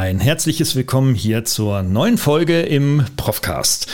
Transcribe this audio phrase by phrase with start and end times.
[0.00, 3.86] Ein herzliches Willkommen hier zur neuen Folge im Profcast.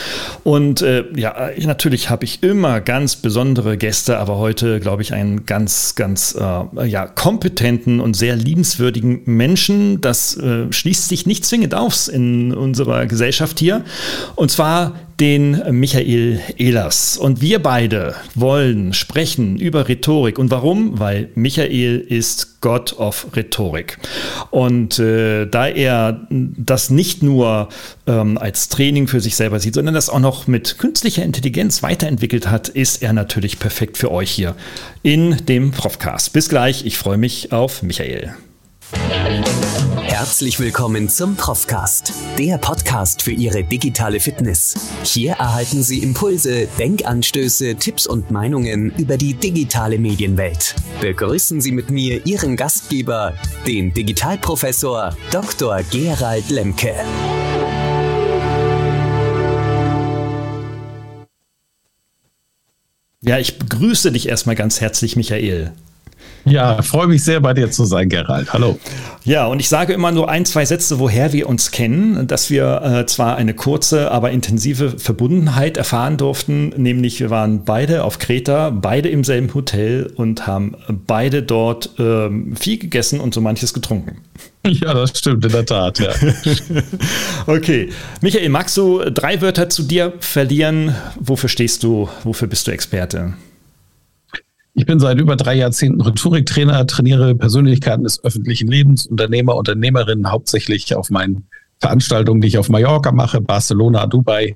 [0.44, 5.46] Und äh, ja, natürlich habe ich immer ganz besondere Gäste, aber heute glaube ich einen
[5.46, 10.00] ganz, ganz äh, ja, kompetenten und sehr liebenswürdigen Menschen.
[10.00, 13.84] Das äh, schließt sich nicht zwingend aus in unserer Gesellschaft hier.
[14.36, 17.16] Und zwar den Michael Ehlers.
[17.16, 20.38] Und wir beide wollen sprechen über Rhetorik.
[20.38, 20.98] Und warum?
[20.98, 23.98] Weil Michael ist God of Rhetorik.
[24.50, 27.68] Und äh, da er das nicht nur
[28.06, 32.50] ähm, als Training für sich selber sieht, sondern das auch noch mit künstlicher Intelligenz weiterentwickelt
[32.50, 34.54] hat, ist er natürlich perfekt für euch hier
[35.02, 36.32] in dem Profcast.
[36.32, 36.84] Bis gleich.
[36.84, 38.34] Ich freue mich auf Michael.
[40.18, 44.74] Herzlich willkommen zum Profcast, der Podcast für Ihre digitale Fitness.
[45.02, 50.74] Hier erhalten Sie Impulse, Denkanstöße, Tipps und Meinungen über die digitale Medienwelt.
[51.02, 53.34] Begrüßen Sie mit mir Ihren Gastgeber,
[53.66, 55.82] den Digitalprofessor Dr.
[55.90, 56.94] Gerald Lemke.
[63.20, 65.74] Ja, ich begrüße dich erstmal ganz herzlich, Michael.
[66.46, 68.52] Ja, freue mich sehr, bei dir zu sein, Gerald.
[68.52, 68.78] Hallo.
[69.24, 72.82] Ja, und ich sage immer nur ein, zwei Sätze, woher wir uns kennen, dass wir
[72.82, 78.70] äh, zwar eine kurze, aber intensive Verbundenheit erfahren durften, nämlich wir waren beide auf Kreta,
[78.70, 84.18] beide im selben Hotel und haben beide dort ähm, viel gegessen und so manches getrunken.
[84.68, 86.10] Ja, das stimmt, in der Tat, ja.
[87.46, 87.90] okay.
[88.20, 90.92] Michael, magst du drei Wörter zu dir verlieren?
[91.20, 92.08] Wofür stehst du?
[92.24, 93.34] Wofür bist du Experte?
[94.78, 100.94] Ich bin seit über drei Jahrzehnten Rhetoriktrainer, trainiere Persönlichkeiten des öffentlichen Lebens, Unternehmer, Unternehmerinnen hauptsächlich
[100.94, 101.48] auf meinen
[101.80, 104.54] Veranstaltungen, die ich auf Mallorca mache, Barcelona, Dubai,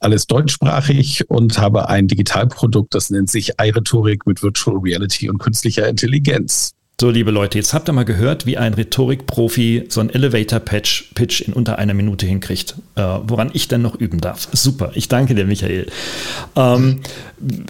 [0.00, 5.88] alles deutschsprachig und habe ein Digitalprodukt, das nennt sich iRhetorik mit Virtual Reality und künstlicher
[5.88, 6.74] Intelligenz.
[7.00, 11.52] So, liebe Leute, jetzt habt ihr mal gehört, wie ein Rhetorikprofi so ein Elevator-Pitch in
[11.52, 14.46] unter einer Minute hinkriegt, äh, woran ich dann noch üben darf.
[14.52, 15.88] Super, ich danke dir, Michael.
[16.54, 17.00] Ähm,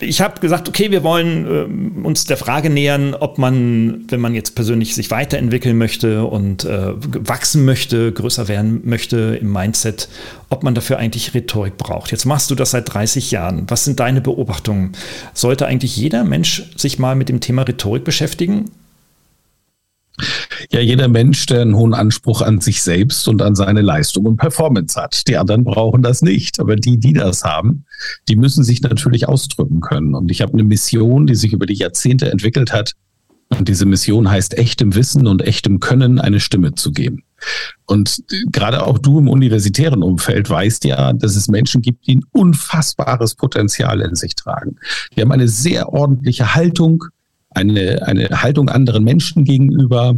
[0.01, 4.35] ich habe gesagt, okay, wir wollen äh, uns der Frage nähern, ob man, wenn man
[4.35, 6.93] jetzt persönlich sich weiterentwickeln möchte und äh,
[7.27, 10.11] wachsen möchte, größer werden möchte im Mindset,
[10.51, 12.11] ob man dafür eigentlich Rhetorik braucht.
[12.11, 13.65] Jetzt machst du das seit 30 Jahren.
[13.69, 14.93] Was sind deine Beobachtungen?
[15.33, 18.67] Sollte eigentlich jeder Mensch sich mal mit dem Thema Rhetorik beschäftigen?
[20.71, 24.37] Ja, jeder Mensch, der einen hohen Anspruch an sich selbst und an seine Leistung und
[24.37, 25.27] Performance hat.
[25.27, 26.61] Die anderen brauchen das nicht.
[26.61, 27.85] Aber die, die das haben,
[28.29, 30.15] die müssen sich natürlich ausdrücken können.
[30.15, 32.93] Und ich habe eine Mission, die sich über die Jahrzehnte entwickelt hat.
[33.51, 37.25] Und diese Mission heißt, echtem Wissen und echtem Können eine Stimme zu geben.
[37.87, 42.25] Und gerade auch du im universitären Umfeld weißt ja, dass es Menschen gibt, die ein
[42.33, 44.77] unfassbares Potenzial in sich tragen.
[45.15, 47.05] Die haben eine sehr ordentliche Haltung,
[47.55, 50.17] eine, eine Haltung anderen Menschen gegenüber.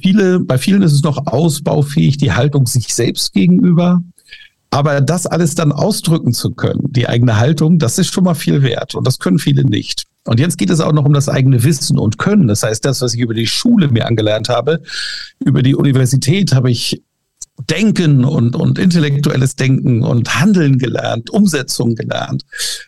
[0.00, 4.02] Viele, bei vielen ist es noch ausbaufähig, die Haltung sich selbst gegenüber.
[4.70, 8.62] Aber das alles dann ausdrücken zu können, die eigene Haltung, das ist schon mal viel
[8.62, 8.94] wert.
[8.94, 10.04] Und das können viele nicht.
[10.26, 12.48] Und jetzt geht es auch noch um das eigene Wissen und Können.
[12.48, 14.82] Das heißt, das, was ich über die Schule mir angelernt habe,
[15.44, 17.02] über die Universität habe ich
[17.70, 22.44] Denken und, und intellektuelles Denken und Handeln gelernt, Umsetzung gelernt.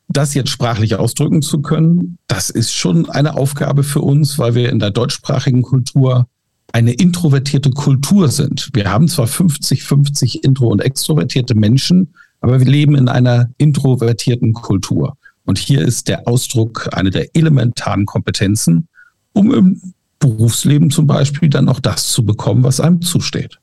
[0.09, 4.71] Das jetzt sprachlich ausdrücken zu können, das ist schon eine Aufgabe für uns, weil wir
[4.71, 6.27] in der deutschsprachigen Kultur
[6.73, 8.69] eine introvertierte Kultur sind.
[8.75, 15.17] Wir haben zwar 50-50 intro- und extrovertierte Menschen, aber wir leben in einer introvertierten Kultur.
[15.45, 18.89] Und hier ist der Ausdruck eine der elementaren Kompetenzen,
[19.33, 23.59] um im Berufsleben zum Beispiel dann auch das zu bekommen, was einem zusteht.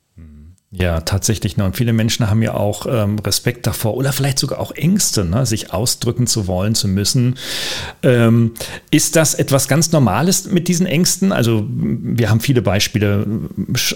[0.78, 1.56] Ja, tatsächlich.
[1.56, 1.64] Ne?
[1.64, 5.46] Und viele Menschen haben ja auch ähm, Respekt davor oder vielleicht sogar auch Ängste, ne?
[5.46, 7.36] sich ausdrücken zu wollen, zu müssen.
[8.02, 8.52] Ähm,
[8.90, 11.32] ist das etwas ganz Normales mit diesen Ängsten?
[11.32, 13.26] Also wir haben viele Beispiele,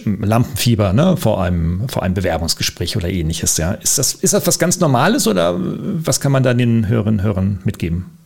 [0.04, 1.18] Lampenfieber ne?
[1.18, 3.58] vor, einem, vor einem Bewerbungsgespräch oder ähnliches.
[3.58, 3.72] Ja?
[3.72, 7.26] Ist, das, ist das was ganz Normales oder was kann man da den Hörerinnen und
[7.26, 8.19] Hörern mitgeben?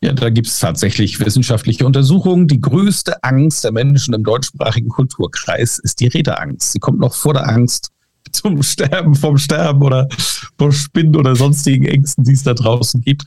[0.00, 2.46] Ja, da gibt es tatsächlich wissenschaftliche Untersuchungen.
[2.46, 6.72] Die größte Angst der Menschen im deutschsprachigen Kulturkreis ist die Redeangst.
[6.72, 7.90] Sie kommt noch vor der Angst
[8.32, 10.08] zum Sterben, vom Sterben oder
[10.56, 13.24] vom Spinnen oder sonstigen Ängsten, die es da draußen gibt.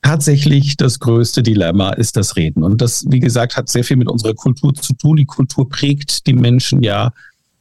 [0.00, 2.62] Tatsächlich das größte Dilemma ist das Reden.
[2.62, 5.16] Und das, wie gesagt, hat sehr viel mit unserer Kultur zu tun.
[5.16, 7.12] Die Kultur prägt die Menschen ja.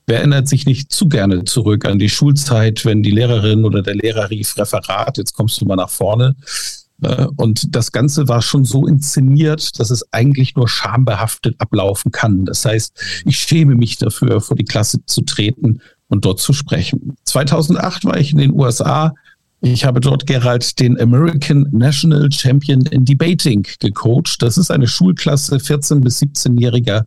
[0.07, 3.95] Wer erinnert sich nicht zu gerne zurück an die Schulzeit, wenn die Lehrerin oder der
[3.95, 6.35] Lehrer rief Referat, jetzt kommst du mal nach vorne.
[7.03, 12.45] Äh, und das Ganze war schon so inszeniert, dass es eigentlich nur schambehaftet ablaufen kann.
[12.45, 17.15] Das heißt, ich schäme mich dafür, vor die Klasse zu treten und dort zu sprechen.
[17.25, 19.13] 2008 war ich in den USA.
[19.61, 24.41] Ich habe dort Gerald den American National Champion in Debating gecoacht.
[24.41, 27.05] Das ist eine Schulklasse 14 bis 17-jähriger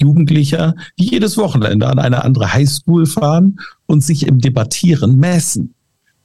[0.00, 5.74] Jugendlicher, die jedes Wochenende an eine andere Highschool fahren und sich im Debattieren messen.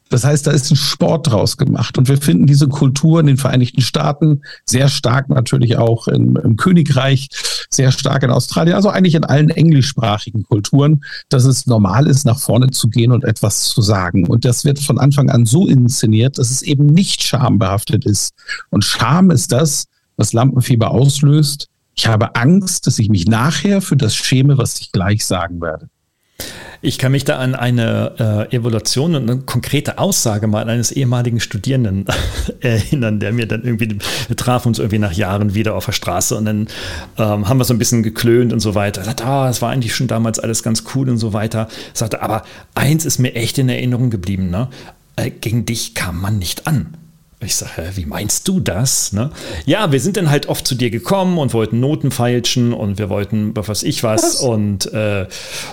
[0.09, 1.97] Das heißt, da ist ein Sport draus gemacht.
[1.97, 6.55] Und wir finden diese Kultur in den Vereinigten Staaten sehr stark natürlich auch im, im,
[6.55, 7.29] Königreich,
[7.69, 12.37] sehr stark in Australien, also eigentlich in allen englischsprachigen Kulturen, dass es normal ist, nach
[12.37, 14.27] vorne zu gehen und etwas zu sagen.
[14.27, 18.33] Und das wird von Anfang an so inszeniert, dass es eben nicht schambehaftet ist.
[18.69, 19.85] Und Scham ist das,
[20.17, 21.69] was Lampenfieber auslöst.
[21.95, 25.89] Ich habe Angst, dass ich mich nachher für das schäme, was ich gleich sagen werde.
[26.81, 31.39] Ich kann mich da an eine äh, Evaluation und eine konkrete Aussage mal eines ehemaligen
[31.39, 32.05] Studierenden
[32.59, 33.97] erinnern, der mir dann irgendwie,
[34.35, 36.67] trafen uns irgendwie nach Jahren wieder auf der Straße und dann
[37.17, 39.01] ähm, haben wir so ein bisschen geklönt und so weiter.
[39.01, 41.59] Er sagte, ah, es war eigentlich schon damals alles ganz cool und so weiter.
[41.59, 42.43] Er sagte, aber
[42.75, 44.67] eins ist mir echt in Erinnerung geblieben, ne?
[45.15, 46.97] Äh, gegen dich kam man nicht an.
[47.45, 49.13] Ich sage, wie meinst du das?
[49.13, 49.29] Ne?
[49.65, 53.09] Ja, wir sind dann halt oft zu dir gekommen und wollten Noten feilschen und wir
[53.09, 54.35] wollten, was ich was, was?
[54.41, 55.27] und äh,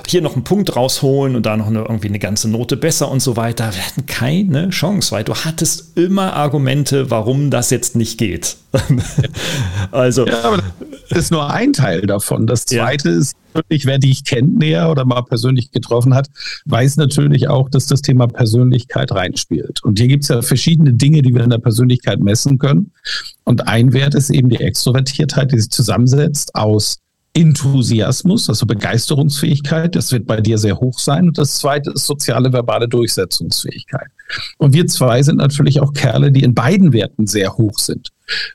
[0.06, 3.20] hier noch einen Punkt rausholen und da noch eine, irgendwie eine ganze Note besser und
[3.20, 3.72] so weiter.
[3.74, 8.56] Wir hatten keine Chance, weil du hattest immer Argumente, warum das jetzt nicht geht.
[9.90, 10.26] also.
[10.26, 10.62] Ja, aber
[11.08, 12.46] das ist nur ein Teil davon.
[12.46, 13.18] Das zweite ja.
[13.18, 16.28] ist natürlich, wer dich kennt näher oder mal persönlich getroffen hat,
[16.66, 19.82] weiß natürlich auch, dass das Thema Persönlichkeit reinspielt.
[19.82, 22.92] Und hier gibt es ja verschiedene Dinge, die wir in der Persönlichkeit messen können.
[23.44, 26.98] Und ein Wert ist eben die Extrovertiertheit, die sich zusammensetzt aus
[27.32, 31.28] Enthusiasmus, also Begeisterungsfähigkeit, das wird bei dir sehr hoch sein.
[31.28, 34.08] Und das zweite ist soziale verbale Durchsetzungsfähigkeit.
[34.58, 38.10] Und wir zwei sind natürlich auch Kerle, die in beiden Werten sehr hoch sind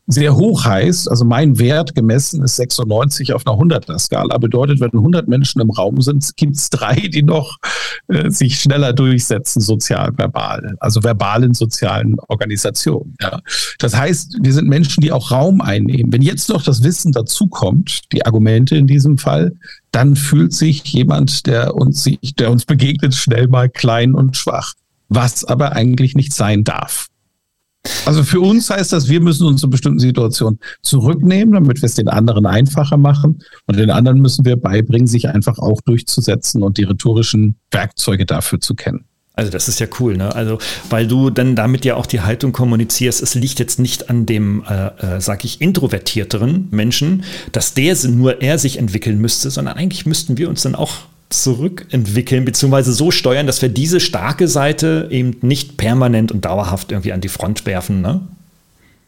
[0.07, 4.91] sehr hoch heißt, also mein Wert gemessen ist 96 auf einer 100er Skala, bedeutet, wenn
[4.91, 7.57] 100 Menschen im Raum sind, gibt es drei, die noch
[8.07, 13.15] äh, sich schneller durchsetzen, sozial, verbal, also verbal in sozialen Organisationen.
[13.21, 13.41] Ja.
[13.79, 16.11] Das heißt, wir sind Menschen, die auch Raum einnehmen.
[16.11, 19.53] Wenn jetzt noch das Wissen dazukommt, die Argumente in diesem Fall,
[19.91, 24.73] dann fühlt sich jemand, der uns, der uns begegnet, schnell mal klein und schwach,
[25.09, 27.07] was aber eigentlich nicht sein darf.
[28.05, 31.95] Also für uns heißt das, wir müssen uns in bestimmten Situationen zurücknehmen, damit wir es
[31.95, 33.41] den anderen einfacher machen.
[33.67, 38.59] Und den anderen müssen wir beibringen, sich einfach auch durchzusetzen und die rhetorischen Werkzeuge dafür
[38.59, 39.05] zu kennen.
[39.35, 40.33] Also das ist ja cool, ne?
[40.33, 40.59] Also
[40.89, 44.63] weil du dann damit ja auch die Haltung kommunizierst, es liegt jetzt nicht an dem,
[44.63, 50.05] äh, äh, sag ich, introvertierteren Menschen, dass der nur er sich entwickeln müsste, sondern eigentlich
[50.05, 50.93] müssten wir uns dann auch
[51.43, 57.13] zurückentwickeln, beziehungsweise so steuern, dass wir diese starke Seite eben nicht permanent und dauerhaft irgendwie
[57.13, 58.01] an die Front werfen.
[58.01, 58.21] Ne?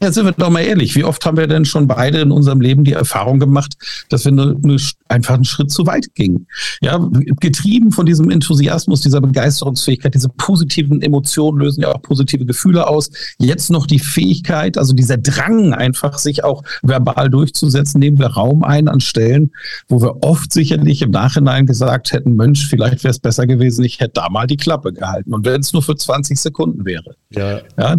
[0.00, 0.94] Ja, sind wir doch mal ehrlich.
[0.94, 3.74] Wie oft haben wir denn schon beide in unserem Leben die Erfahrung gemacht,
[4.08, 4.76] dass wir eine, eine,
[5.08, 6.46] einfach einen Schritt zu weit gingen?
[6.80, 6.98] Ja,
[7.40, 13.10] getrieben von diesem Enthusiasmus, dieser Begeisterungsfähigkeit, diese positiven Emotionen lösen ja auch positive Gefühle aus.
[13.38, 18.62] Jetzt noch die Fähigkeit, also dieser Drang einfach, sich auch verbal durchzusetzen, nehmen wir Raum
[18.62, 19.50] ein an Stellen,
[19.88, 23.98] wo wir oft sicherlich im Nachhinein gesagt hätten, Mensch, vielleicht wäre es besser gewesen, ich
[23.98, 25.34] hätte da mal die Klappe gehalten.
[25.34, 27.16] Und wenn es nur für 20 Sekunden wäre.
[27.30, 27.60] Ja.
[27.76, 27.96] ja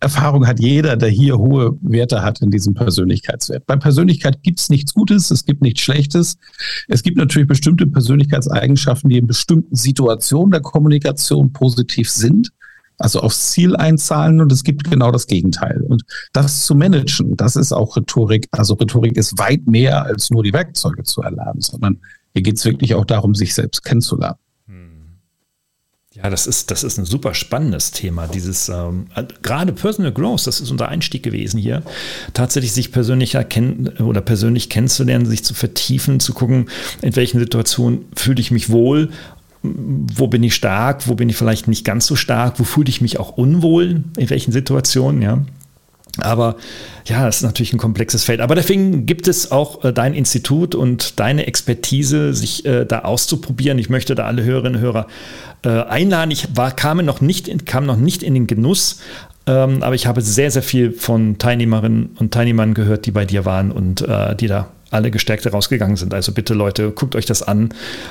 [0.00, 3.66] Erfahrung hat jeder, der hier hohe Werte hat in diesem Persönlichkeitswert.
[3.66, 6.36] Bei Persönlichkeit gibt es nichts Gutes, es gibt nichts Schlechtes.
[6.88, 12.50] Es gibt natürlich bestimmte Persönlichkeitseigenschaften, die in bestimmten Situationen der Kommunikation positiv sind,
[12.98, 15.80] also aufs Ziel einzahlen und es gibt genau das Gegenteil.
[15.88, 16.02] Und
[16.32, 18.46] das zu managen, das ist auch Rhetorik.
[18.52, 21.98] Also Rhetorik ist weit mehr als nur die Werkzeuge zu erlernen, sondern
[22.32, 24.38] hier geht es wirklich auch darum, sich selbst kennenzulernen.
[26.22, 28.28] Ja, das ist, das ist ein super spannendes Thema.
[28.28, 29.06] Dieses, ähm,
[29.42, 31.82] gerade Personal Growth, das ist unser Einstieg gewesen hier.
[32.32, 36.68] Tatsächlich sich persönlich erkennen oder persönlich kennenzulernen, sich zu vertiefen, zu gucken,
[37.00, 39.10] in welchen Situationen fühle ich mich wohl,
[39.62, 43.00] wo bin ich stark, wo bin ich vielleicht nicht ganz so stark, wo fühle ich
[43.00, 45.44] mich auch unwohl, in welchen Situationen, ja.
[46.18, 46.56] Aber
[47.06, 48.40] ja, das ist natürlich ein komplexes Feld.
[48.40, 53.78] Aber deswegen gibt es auch äh, dein Institut und deine Expertise, sich äh, da auszuprobieren.
[53.78, 55.06] Ich möchte da alle Hörerinnen und Hörer
[55.64, 56.30] äh, einladen.
[56.30, 59.00] Ich war, kam, noch nicht in, kam noch nicht in den Genuss,
[59.46, 63.44] ähm, aber ich habe sehr, sehr viel von Teilnehmerinnen und Teilnehmern gehört, die bei dir
[63.44, 66.14] waren und äh, die da alle gestärkt rausgegangen sind.
[66.14, 67.70] Also bitte Leute, guckt euch das an.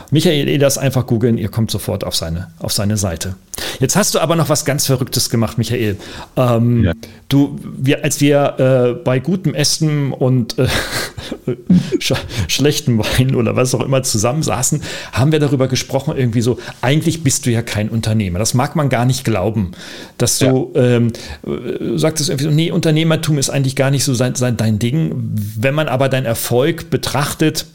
[0.10, 3.36] Michael Ehlers einfach googeln, ihr kommt sofort auf seine, auf seine Seite.
[3.80, 5.98] Jetzt hast du aber noch was ganz Verrücktes gemacht, Michael.
[6.36, 6.94] Ähm, ja.
[7.30, 10.68] Du, wir, als wir äh, bei gutem Essen und äh,
[12.00, 12.14] sch
[12.48, 14.82] schlechten Wein oder was auch immer zusammensaßen,
[15.14, 18.40] haben wir darüber gesprochen, irgendwie so, eigentlich bist du ja kein Unternehmer.
[18.40, 19.72] Das mag man gar nicht glauben,
[20.18, 20.82] dass du ja.
[20.82, 21.14] ähm,
[21.46, 25.12] äh, sagtest irgendwie so, nee, Unternehmertum ist eigentlich gar nicht so sein, sein, dein Ding.
[25.58, 27.66] Wenn man aber deinen Erfolg betrachtet,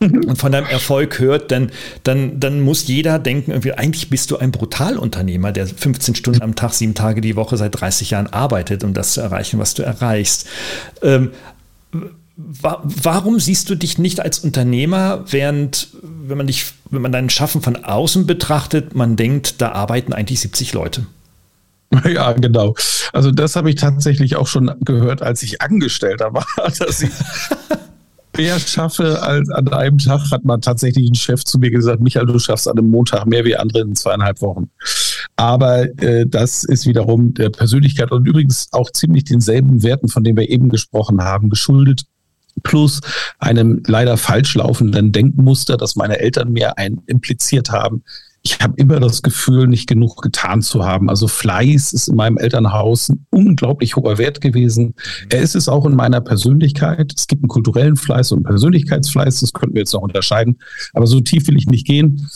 [0.00, 1.72] und von deinem Erfolg hört, dann,
[2.04, 6.54] dann, dann muss jeder denken, irgendwie, eigentlich bist du ein Brutalunternehmer, der 15 Stunden am
[6.54, 9.82] Tag, sieben Tage die Woche seit 30 Jahren arbeitet, um das zu erreichen, was du
[9.82, 10.46] erreichst.
[11.02, 11.32] Ähm,
[12.36, 17.60] warum siehst du dich nicht als Unternehmer, während, wenn man dich, wenn man dein Schaffen
[17.60, 21.06] von außen betrachtet, man denkt, da arbeiten eigentlich 70 Leute?
[22.04, 22.74] Ja, genau.
[23.14, 26.44] Also das habe ich tatsächlich auch schon gehört, als ich Angestellter war,
[26.78, 27.10] dass ich
[28.38, 32.26] mehr schaffe als an einem Tag, hat man tatsächlich ein Chef zu mir gesagt, Michael,
[32.26, 34.70] du schaffst an einem Montag mehr wie andere in zweieinhalb Wochen.
[35.36, 40.38] Aber äh, das ist wiederum der Persönlichkeit und übrigens auch ziemlich denselben Werten, von denen
[40.38, 42.04] wir eben gesprochen haben, geschuldet
[42.62, 43.00] plus
[43.38, 48.02] einem leider falsch laufenden Denkmuster, das meine Eltern mir ein impliziert haben,
[48.42, 51.10] ich habe immer das Gefühl, nicht genug getan zu haben.
[51.10, 54.86] Also Fleiß ist in meinem Elternhaus ein unglaublich hoher Wert gewesen.
[54.86, 54.94] Mhm.
[55.30, 57.12] Er ist es auch in meiner Persönlichkeit.
[57.16, 60.58] Es gibt einen kulturellen Fleiß und einen Persönlichkeitsfleiß, das könnten wir jetzt noch unterscheiden.
[60.92, 62.28] Aber so tief will ich nicht gehen.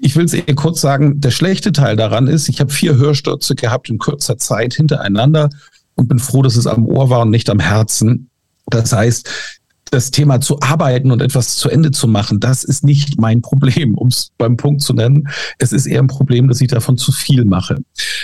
[0.00, 3.56] Ich will es eher kurz sagen, der schlechte Teil daran ist, ich habe vier Hörstürze
[3.56, 5.50] gehabt in kurzer Zeit hintereinander
[5.96, 8.30] und bin froh, dass es am Ohr war und nicht am Herzen.
[8.66, 9.57] Das heißt,
[9.90, 13.94] das Thema zu arbeiten und etwas zu Ende zu machen, das ist nicht mein Problem,
[13.94, 15.28] um es beim Punkt zu nennen.
[15.58, 17.78] Es ist eher ein Problem, dass ich davon zu viel mache.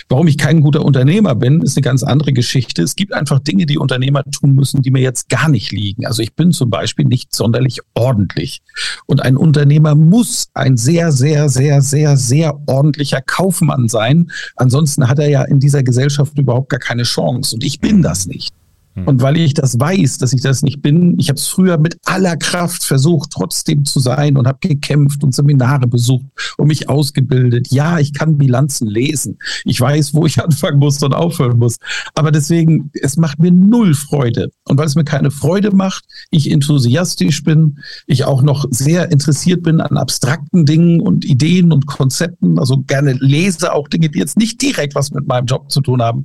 [0.08, 2.82] Warum ich kein guter Unternehmer bin, ist eine ganz andere Geschichte.
[2.82, 6.06] Es gibt einfach Dinge, die Unternehmer tun müssen, die mir jetzt gar nicht liegen.
[6.06, 8.60] Also ich bin zum Beispiel nicht sonderlich ordentlich.
[9.06, 14.30] Und ein Unternehmer muss ein sehr, sehr, sehr, sehr, sehr ordentlicher Kaufmann sein.
[14.56, 17.56] Ansonsten hat er ja in dieser Gesellschaft überhaupt gar keine Chance.
[17.56, 18.52] Und ich bin das nicht.
[18.94, 19.06] Hm.
[19.08, 21.96] Und weil ich das weiß, dass ich das nicht bin, ich habe es früher mit
[22.04, 26.24] aller Kraft versucht, trotzdem zu sein und habe gekämpft und Seminare besucht
[26.56, 27.68] und mich ausgebildet.
[27.70, 29.38] Ja, ich kann Bilanzen lesen.
[29.64, 31.76] Ich weiß, wo ich anfangen muss und aufhören muss.
[32.14, 34.50] Aber deswegen, es macht mir null Freude.
[34.64, 39.62] Und weil es mir keine Freude macht, ich enthusiastisch bin, ich auch noch sehr interessiert
[39.62, 44.36] bin an abstrakten Dingen und Ideen und Konzepten, also gerne lese auch Dinge, die jetzt
[44.36, 46.24] nicht direkt was mit meinem Job zu tun haben.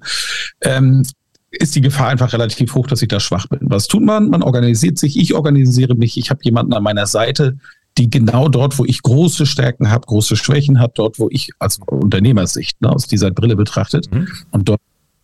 [0.61, 1.03] Ähm,
[1.51, 3.59] ist die Gefahr einfach relativ hoch, dass ich da schwach bin.
[3.63, 4.29] Was tut man?
[4.29, 7.57] Man organisiert sich, ich organisiere mich, ich habe jemanden an meiner Seite,
[7.97, 11.79] die genau dort, wo ich große Stärken habe, große Schwächen habe, dort, wo ich als
[11.85, 14.27] Unternehmersicht ne, aus dieser Brille betrachtet mhm.
[14.51, 14.79] und dort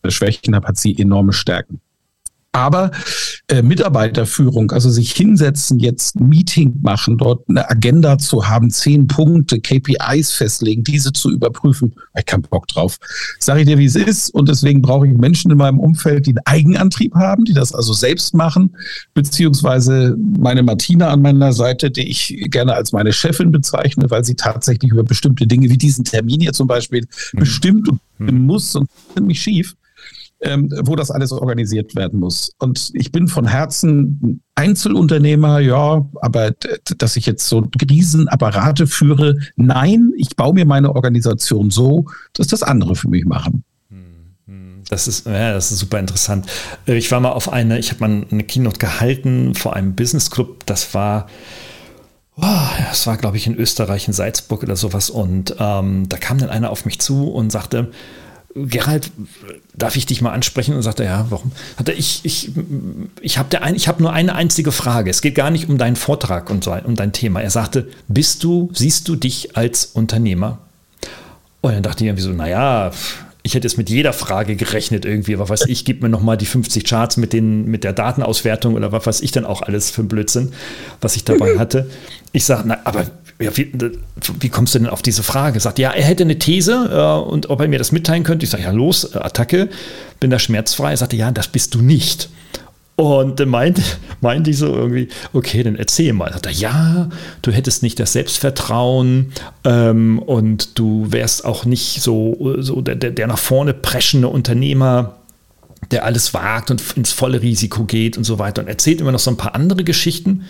[0.07, 1.79] Schwächen habe, hat sie enorme Stärken.
[2.55, 2.91] Aber
[3.49, 9.07] äh, Mitarbeiterführung, also sich hinsetzen, jetzt ein Meeting machen, dort eine Agenda zu haben, zehn
[9.07, 12.97] Punkte, KPIs festlegen, diese zu überprüfen, ich keinen Bock drauf.
[13.39, 14.29] Sage ich dir, wie es ist.
[14.29, 17.91] Und deswegen brauche ich Menschen in meinem Umfeld, die einen Eigenantrieb haben, die das also
[17.91, 18.73] selbst machen,
[19.13, 24.35] beziehungsweise meine Martina an meiner Seite, die ich gerne als meine Chefin bezeichne, weil sie
[24.35, 27.39] tatsächlich über bestimmte Dinge wie diesen Termin hier zum Beispiel mhm.
[27.39, 28.45] bestimmt und mhm.
[28.45, 28.87] muss und
[29.19, 29.75] mich schief
[30.45, 32.51] ähm, wo das alles organisiert werden muss.
[32.59, 36.51] Und ich bin von Herzen Einzelunternehmer, ja, aber
[36.97, 42.63] dass ich jetzt so Riesenapparate führe, nein, ich baue mir meine Organisation so, dass das
[42.63, 43.63] andere für mich machen.
[44.89, 46.45] Das ist, ja, das ist super interessant.
[46.87, 50.29] Äh, ich war mal auf eine, ich habe mal eine Keynote gehalten vor einem Business
[50.29, 50.65] Club.
[50.67, 51.27] Das war,
[52.37, 55.09] oh, das war, glaube ich, in Österreich, in Salzburg oder sowas.
[55.09, 57.91] Und ähm, da kam dann einer auf mich zu und sagte,
[58.55, 59.11] Gerald,
[59.73, 60.75] darf ich dich mal ansprechen?
[60.75, 61.51] Und sagte, ja, warum?
[61.75, 62.51] Hat er, ich, ich,
[63.19, 65.09] ich habe hab nur eine einzige Frage.
[65.09, 67.41] Es geht gar nicht um deinen Vortrag und so, um dein Thema.
[67.41, 70.59] Er sagte, bist du, siehst du dich als Unternehmer?
[71.59, 72.91] Und dann dachte ich irgendwie so, naja,
[73.43, 76.45] ich hätte jetzt mit jeder Frage gerechnet irgendwie, aber was ich, gib mir nochmal die
[76.47, 80.01] 50 Charts mit, den, mit der Datenauswertung oder was weiß ich dann auch alles für
[80.01, 80.53] ein Blödsinn,
[81.01, 81.89] was ich dabei hatte.
[82.31, 83.05] Ich sage, na, aber
[83.39, 83.71] ja, wie,
[84.39, 85.59] wie, kommst du denn auf diese Frage?
[85.59, 88.45] Sagt, ja, er hätte eine These äh, und ob er mir das mitteilen könnte.
[88.45, 89.69] Ich sage, ja, los, äh, Attacke,
[90.21, 90.91] bin da schmerzfrei.
[90.91, 92.29] Er sagte, ja, das bist du nicht.
[92.95, 93.81] Und dann meinte,
[94.21, 96.31] meinte ich so irgendwie, okay, dann erzähl mal.
[96.31, 97.09] Sagt er, ja,
[97.41, 99.33] du hättest nicht das Selbstvertrauen
[99.65, 105.17] ähm, und du wärst auch nicht so, so der, der nach vorne preschende Unternehmer,
[105.91, 108.61] der alles wagt und ins volle Risiko geht und so weiter.
[108.61, 110.45] Und erzählt immer noch so ein paar andere Geschichten.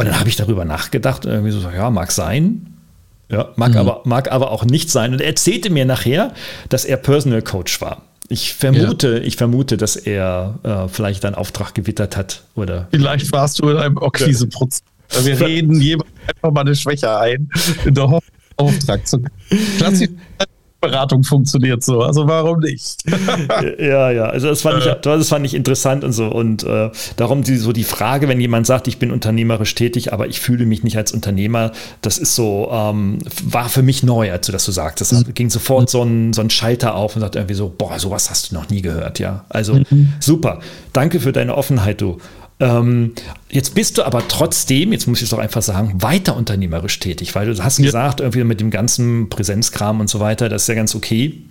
[0.00, 2.66] Und dann habe ich darüber nachgedacht und irgendwie so, ja, mag sein.
[3.30, 3.78] Ja, mag, mhm.
[3.78, 5.12] aber, mag aber auch nicht sein.
[5.12, 6.32] Und er erzählte mir nachher,
[6.68, 8.02] dass er Personal Coach war.
[8.28, 9.22] Ich vermute, ja.
[9.22, 12.44] ich vermute, dass er äh, vielleicht einen Auftrag gewittert hat.
[12.54, 14.82] Oder vielleicht warst du in einem Akquiseprozess.
[15.12, 15.24] Ja.
[15.24, 17.50] Wir reden jemand einfach mal eine Schwäche ein,
[17.84, 19.22] in der Hoffnung, Auftrag zu.
[19.78, 20.08] Klassisch
[20.80, 23.04] Beratung funktioniert so, also warum nicht?
[23.78, 26.26] ja, ja, also das fand, ich, das fand ich interessant und so.
[26.26, 30.28] Und äh, darum die, so die Frage, wenn jemand sagt, ich bin unternehmerisch tätig, aber
[30.28, 34.46] ich fühle mich nicht als Unternehmer, das ist so, ähm, war für mich neu, als
[34.46, 35.12] du das so sagtest.
[35.12, 35.34] Es mhm.
[35.34, 38.50] ging sofort so ein, so ein Schalter auf und sagt irgendwie so, boah, sowas hast
[38.50, 39.44] du noch nie gehört, ja.
[39.48, 40.14] Also mhm.
[40.18, 40.60] super.
[40.92, 42.18] Danke für deine Offenheit, du.
[42.60, 43.14] Ähm,
[43.50, 47.34] jetzt bist du aber trotzdem, jetzt muss ich es doch einfach sagen, weiter unternehmerisch tätig,
[47.34, 47.86] weil du hast ja.
[47.86, 51.42] gesagt, irgendwie mit dem ganzen Präsenzkram und so weiter, das ist ja ganz okay.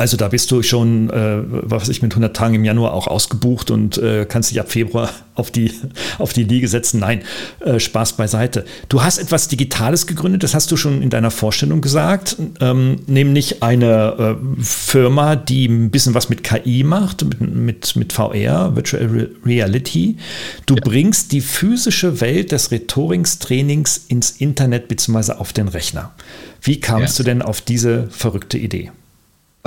[0.00, 3.06] Also da bist du schon, äh, was weiß ich, mit 100 Tagen im Januar auch
[3.06, 5.72] ausgebucht und äh, kannst dich ab Februar auf die,
[6.16, 7.00] auf die Liege setzen.
[7.00, 7.20] Nein,
[7.60, 8.64] äh, Spaß beiseite.
[8.88, 13.62] Du hast etwas Digitales gegründet, das hast du schon in deiner Vorstellung gesagt, ähm, nämlich
[13.62, 19.28] eine äh, Firma, die ein bisschen was mit KI macht, mit, mit, mit VR, Virtual
[19.44, 20.16] Reality.
[20.64, 20.80] Du ja.
[20.82, 25.32] bringst die physische Welt des Rhetorikstrainings ins Internet bzw.
[25.32, 26.12] auf den Rechner.
[26.62, 27.22] Wie kamst ja.
[27.22, 28.92] du denn auf diese verrückte Idee?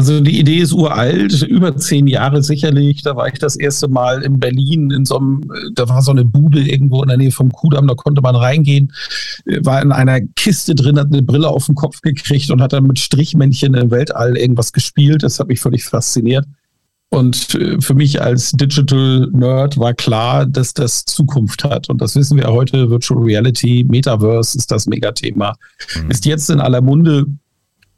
[0.03, 3.03] Also die Idee ist uralt, über zehn Jahre sicherlich.
[3.03, 6.25] Da war ich das erste Mal in Berlin in so einem, da war so eine
[6.25, 8.91] Bude irgendwo in der Nähe vom Kudamm, da konnte man reingehen,
[9.61, 12.85] war in einer Kiste drin, hat eine Brille auf den Kopf gekriegt und hat dann
[12.85, 15.23] mit Strichmännchen im Weltall irgendwas gespielt.
[15.23, 16.45] Das hat mich völlig fasziniert.
[17.07, 21.89] Und äh, für mich als Digital Nerd war klar, dass das Zukunft hat.
[21.89, 22.89] Und das wissen wir heute.
[22.89, 25.55] Virtual Reality, Metaverse ist das Megathema.
[25.95, 26.11] Mhm.
[26.11, 27.25] Ist jetzt in aller Munde.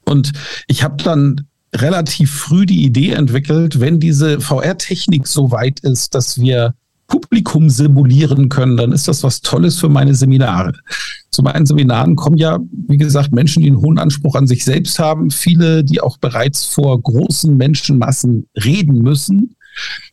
[0.05, 0.33] Und
[0.67, 1.47] ich habe dann
[1.81, 6.73] relativ früh die Idee entwickelt, wenn diese VR-Technik so weit ist, dass wir
[7.07, 10.73] Publikum simulieren können, dann ist das was Tolles für meine Seminare.
[11.29, 14.97] Zu meinen Seminaren kommen ja, wie gesagt, Menschen, die einen hohen Anspruch an sich selbst
[14.99, 19.55] haben, viele, die auch bereits vor großen Menschenmassen reden müssen,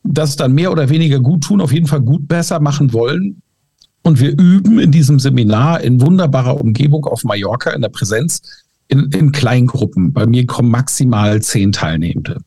[0.02, 3.40] das dann mehr oder weniger gut tun, auf jeden Fall gut besser machen wollen.
[4.02, 8.61] Und wir üben in diesem Seminar in wunderbarer Umgebung auf Mallorca in der Präsenz
[8.92, 10.12] in, in Kleingruppen.
[10.12, 12.42] Bei mir kommen maximal zehn Teilnehmende.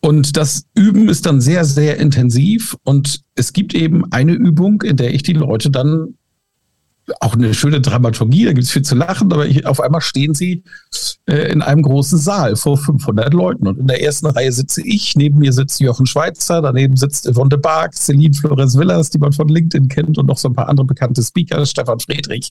[0.00, 2.76] Und das Üben ist dann sehr, sehr intensiv.
[2.84, 6.14] Und es gibt eben eine Übung, in der ich die Leute dann
[7.20, 10.34] auch eine schöne Dramaturgie, da gibt es viel zu lachen, aber ich, auf einmal stehen
[10.34, 10.64] sie
[11.26, 15.14] äh, in einem großen Saal vor 500 Leuten und in der ersten Reihe sitze ich,
[15.16, 19.32] neben mir sitzt Jochen Schweizer, daneben sitzt Yvonne de Barg, Celine Flores Villas, die man
[19.32, 22.50] von LinkedIn kennt und noch so ein paar andere bekannte Speaker, Stefan Friedrich.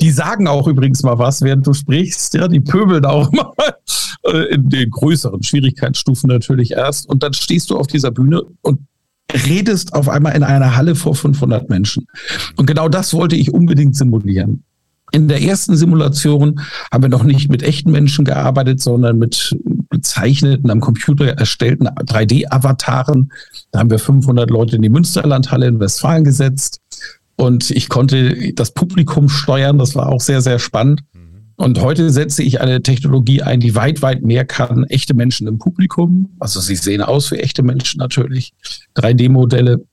[0.00, 3.52] Die sagen auch übrigens mal was, während du sprichst, ja, die pöbeln auch mal
[4.24, 8.80] äh, in den größeren Schwierigkeitsstufen natürlich erst und dann stehst du auf dieser Bühne und
[9.32, 12.06] redest auf einmal in einer Halle vor 500 Menschen.
[12.56, 14.64] Und genau das wollte ich unbedingt simulieren.
[15.12, 16.60] In der ersten Simulation
[16.90, 19.54] haben wir noch nicht mit echten Menschen gearbeitet, sondern mit
[19.90, 23.30] gezeichneten, am Computer erstellten 3D-Avataren.
[23.72, 26.80] Da haben wir 500 Leute in die Münsterlandhalle in Westfalen gesetzt.
[27.36, 29.76] Und ich konnte das Publikum steuern.
[29.76, 31.02] Das war auch sehr, sehr spannend.
[31.56, 34.84] Und heute setze ich eine Technologie ein, die weit, weit mehr kann.
[34.84, 36.34] Echte Menschen im Publikum.
[36.40, 38.52] Also sie sehen aus wie echte Menschen natürlich.
[38.96, 39.84] 3D-Modelle.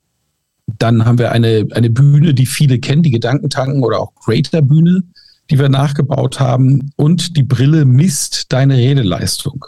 [0.78, 5.04] Dann haben wir eine, eine Bühne, die viele kennen, die Gedankentanken oder auch Creator-Bühne,
[5.50, 6.92] die wir nachgebaut haben.
[6.96, 9.66] Und die Brille misst deine Redeleistung.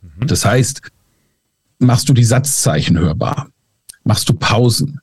[0.00, 0.26] Mhm.
[0.26, 0.82] Das heißt,
[1.78, 3.48] machst du die Satzzeichen hörbar?
[4.04, 5.00] Machst du Pausen?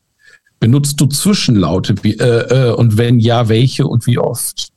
[0.60, 1.96] Benutzt du Zwischenlaute?
[2.04, 4.72] Wie, äh, äh, und wenn ja, welche und wie oft?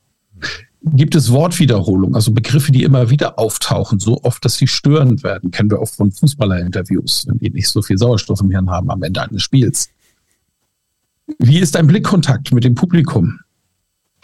[0.85, 5.51] Gibt es Wortwiederholung, also Begriffe, die immer wieder auftauchen, so oft, dass sie störend werden.
[5.51, 9.03] Kennen wir auch von Fußballerinterviews, wenn die nicht so viel Sauerstoff im Hirn haben am
[9.03, 9.89] Ende eines Spiels.
[11.39, 13.39] Wie ist dein Blickkontakt mit dem Publikum?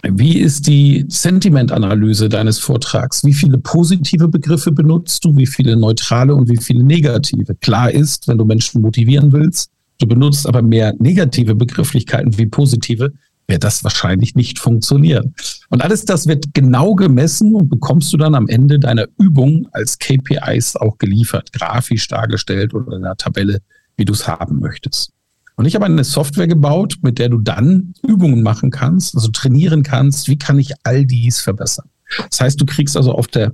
[0.02, 3.24] Wie ist die Sentimentanalyse deines Vortrags?
[3.24, 5.36] Wie viele positive Begriffe benutzt du?
[5.36, 7.56] Wie viele neutrale und wie viele negative?
[7.56, 13.12] Klar ist, wenn du Menschen motivieren willst, du benutzt aber mehr negative Begrifflichkeiten wie positive,
[13.48, 15.34] wird das wahrscheinlich nicht funktionieren.
[15.70, 19.98] Und alles das wird genau gemessen und bekommst du dann am Ende deiner Übung als
[19.98, 23.60] KPIs auch geliefert, grafisch dargestellt oder in einer Tabelle,
[23.96, 25.12] wie du es haben möchtest.
[25.56, 29.82] Und ich habe eine Software gebaut, mit der du dann Übungen machen kannst, also trainieren
[29.82, 31.88] kannst, wie kann ich all dies verbessern.
[32.30, 33.52] Das heißt, du kriegst also auf der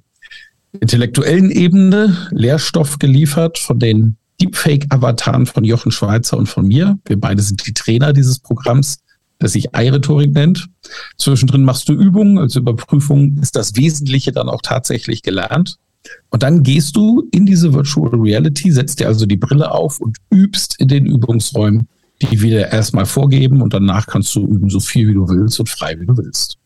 [0.80, 6.98] intellektuellen Ebene Lehrstoff geliefert von den Deepfake-Avataren von Jochen Schweizer und von mir.
[7.06, 8.98] Wir beide sind die Trainer dieses Programms
[9.38, 10.68] das sich I-Rhetorik nennt.
[11.18, 15.76] Zwischendrin machst du Übungen, als Überprüfung ist das Wesentliche dann auch tatsächlich gelernt.
[16.30, 20.18] Und dann gehst du in diese Virtual Reality, setzt dir also die Brille auf und
[20.30, 21.88] übst in den Übungsräumen,
[22.20, 25.68] die wir erstmal vorgeben und danach kannst du üben, so viel wie du willst und
[25.68, 26.58] frei wie du willst.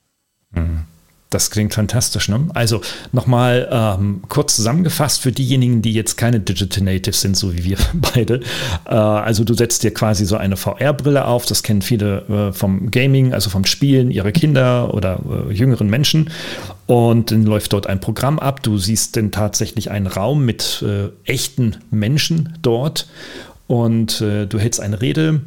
[0.53, 0.81] Mhm.
[1.31, 2.31] Das klingt fantastisch.
[2.31, 2.49] Ne?
[2.55, 2.81] Also
[3.13, 7.77] nochmal ähm, kurz zusammengefasst für diejenigen, die jetzt keine Digital Natives sind, so wie wir
[8.15, 8.41] beide.
[8.87, 11.45] Äh, also du setzt dir quasi so eine VR-Brille auf.
[11.45, 16.31] Das kennen viele äh, vom Gaming, also vom Spielen ihre Kinder oder äh, jüngeren Menschen.
[16.87, 18.63] Und dann läuft dort ein Programm ab.
[18.63, 23.07] Du siehst dann tatsächlich einen Raum mit äh, echten Menschen dort.
[23.67, 25.43] Und äh, du hältst eine Rede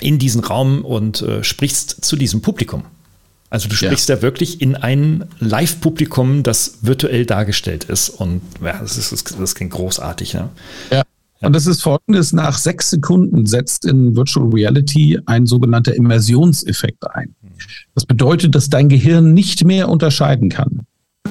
[0.00, 2.82] in diesen Raum und äh, sprichst zu diesem Publikum.
[3.56, 8.10] Also du sprichst ja, ja wirklich in ein Live-Publikum, das virtuell dargestellt ist.
[8.10, 10.34] Und ja, das, ist, das klingt großartig.
[10.34, 10.50] Ne?
[10.90, 11.02] Ja.
[11.40, 17.34] Und das ist folgendes, nach sechs Sekunden setzt in Virtual Reality ein sogenannter Immersionseffekt ein.
[17.94, 20.82] Das bedeutet, dass dein Gehirn nicht mehr unterscheiden kann.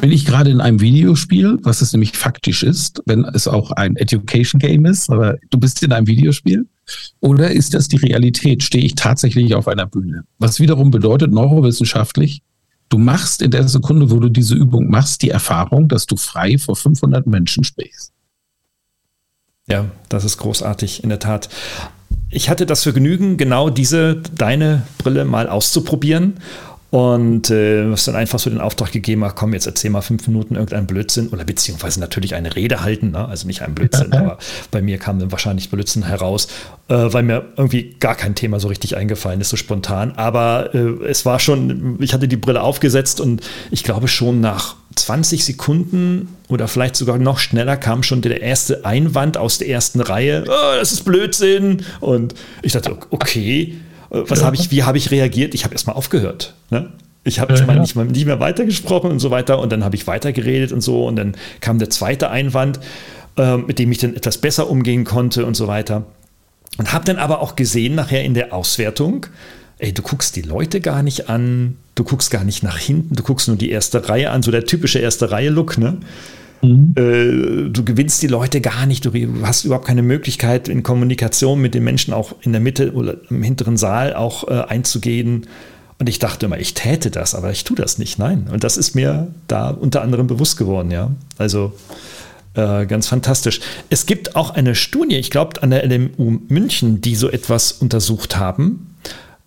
[0.01, 3.95] Bin ich gerade in einem Videospiel, was es nämlich faktisch ist, wenn es auch ein
[3.95, 6.67] Education Game ist, aber du bist in einem Videospiel?
[7.19, 8.63] Oder ist das die Realität?
[8.63, 10.23] Stehe ich tatsächlich auf einer Bühne?
[10.37, 12.41] Was wiederum bedeutet neurowissenschaftlich,
[12.89, 16.57] du machst in der Sekunde, wo du diese Übung machst, die Erfahrung, dass du frei
[16.57, 18.11] vor 500 Menschen sprichst.
[19.67, 21.49] Ja, das ist großartig, in der Tat.
[22.29, 26.35] Ich hatte das Vergnügen, genau diese, deine Brille mal auszuprobieren
[26.95, 30.25] und äh, hast dann einfach so den Auftrag gegeben, ach komm, jetzt erzähl mal fünf
[30.29, 33.27] Minuten irgendeinen Blödsinn oder beziehungsweise natürlich eine Rede halten, ne?
[33.27, 34.37] also nicht ein Blödsinn, aber
[34.71, 36.47] bei mir kam dann wahrscheinlich Blödsinn heraus,
[36.87, 40.13] äh, weil mir irgendwie gar kein Thema so richtig eingefallen ist, so spontan.
[40.15, 44.77] Aber äh, es war schon, ich hatte die Brille aufgesetzt und ich glaube schon nach
[44.95, 49.99] 20 Sekunden oder vielleicht sogar noch schneller kam schon der erste Einwand aus der ersten
[49.99, 50.45] Reihe.
[50.47, 51.83] Oh, das ist Blödsinn.
[51.99, 53.75] Und ich dachte, okay,
[54.27, 54.45] was ja.
[54.45, 55.53] habe ich, wie habe ich reagiert?
[55.53, 56.53] Ich habe erstmal aufgehört.
[56.69, 56.91] Ne?
[57.23, 57.79] Ich habe ja, ja.
[57.79, 59.59] nicht, mal, nicht mehr weitergesprochen und so weiter.
[59.59, 61.05] Und dann habe ich weitergeredet und so.
[61.05, 62.79] Und dann kam der zweite Einwand,
[63.37, 66.05] äh, mit dem ich dann etwas besser umgehen konnte und so weiter.
[66.77, 69.25] Und habe dann aber auch gesehen, nachher in der Auswertung,
[69.79, 73.23] ey, du guckst die Leute gar nicht an, du guckst gar nicht nach hinten, du
[73.23, 75.97] guckst nur die erste Reihe an, so der typische erste Reihe-Look, ne?
[76.65, 76.93] Mhm.
[76.95, 79.11] Äh, du gewinnst die Leute gar nicht, du
[79.43, 83.43] hast überhaupt keine Möglichkeit, in Kommunikation mit den Menschen auch in der Mitte oder im
[83.43, 85.47] hinteren Saal auch äh, einzugehen.
[85.97, 88.19] Und ich dachte immer, ich täte das, aber ich tue das nicht.
[88.19, 88.47] Nein.
[88.51, 91.11] Und das ist mir da unter anderem bewusst geworden, ja.
[91.37, 91.73] Also
[92.55, 93.61] äh, ganz fantastisch.
[93.89, 98.37] Es gibt auch eine Studie, ich glaube, an der LMU München, die so etwas untersucht
[98.37, 98.95] haben.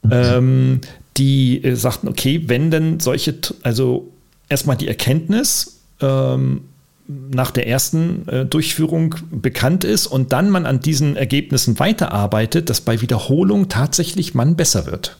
[0.02, 0.10] Mhm.
[0.12, 0.80] Ähm,
[1.16, 4.08] die äh, sagten, okay, wenn denn solche, also
[4.48, 6.62] erstmal die Erkenntnis, ähm,
[7.08, 12.82] nach der ersten äh, Durchführung bekannt ist und dann man an diesen Ergebnissen weiterarbeitet, dass
[12.82, 15.16] bei Wiederholung tatsächlich man besser wird.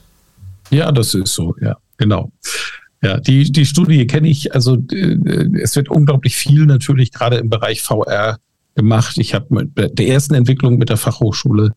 [0.69, 2.31] Ja, das ist so, ja, genau.
[3.01, 5.17] Ja, die, die Studie kenne ich, also äh,
[5.61, 8.37] es wird unglaublich viel natürlich gerade im Bereich VR
[8.75, 9.17] gemacht.
[9.17, 11.71] Ich habe mit der ersten Entwicklung mit der Fachhochschule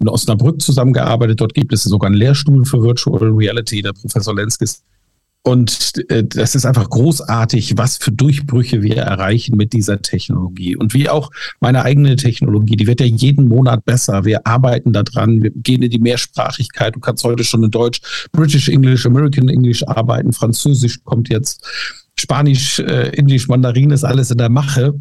[0.00, 1.40] in Osnabrück zusammengearbeitet.
[1.40, 3.82] Dort gibt es sogar einen Lehrstuhl für Virtual Reality.
[3.82, 4.82] Der Professor Lenskis
[5.42, 10.76] und äh, das ist einfach großartig, was für Durchbrüche wir erreichen mit dieser Technologie.
[10.76, 14.24] Und wie auch meine eigene Technologie, die wird ja jeden Monat besser.
[14.24, 16.96] Wir arbeiten daran, wir gehen in die Mehrsprachigkeit.
[16.96, 21.64] Du kannst heute schon in Deutsch, British English, American English arbeiten, Französisch kommt jetzt,
[22.18, 25.00] Spanisch, äh, Indisch, Mandarin ist alles in der Mache.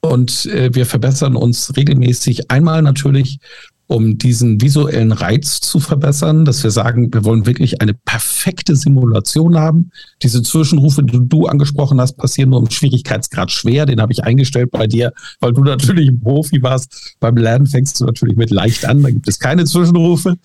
[0.00, 2.50] Und äh, wir verbessern uns regelmäßig.
[2.50, 3.38] Einmal natürlich
[3.86, 9.56] um diesen visuellen Reiz zu verbessern, dass wir sagen, wir wollen wirklich eine perfekte Simulation
[9.56, 9.90] haben.
[10.22, 13.86] Diese Zwischenrufe, die du angesprochen hast, passieren nur im Schwierigkeitsgrad schwer.
[13.86, 17.16] Den habe ich eingestellt bei dir, weil du natürlich ein Profi warst.
[17.20, 20.36] Beim Lernen fängst du natürlich mit leicht an, da gibt es keine Zwischenrufe.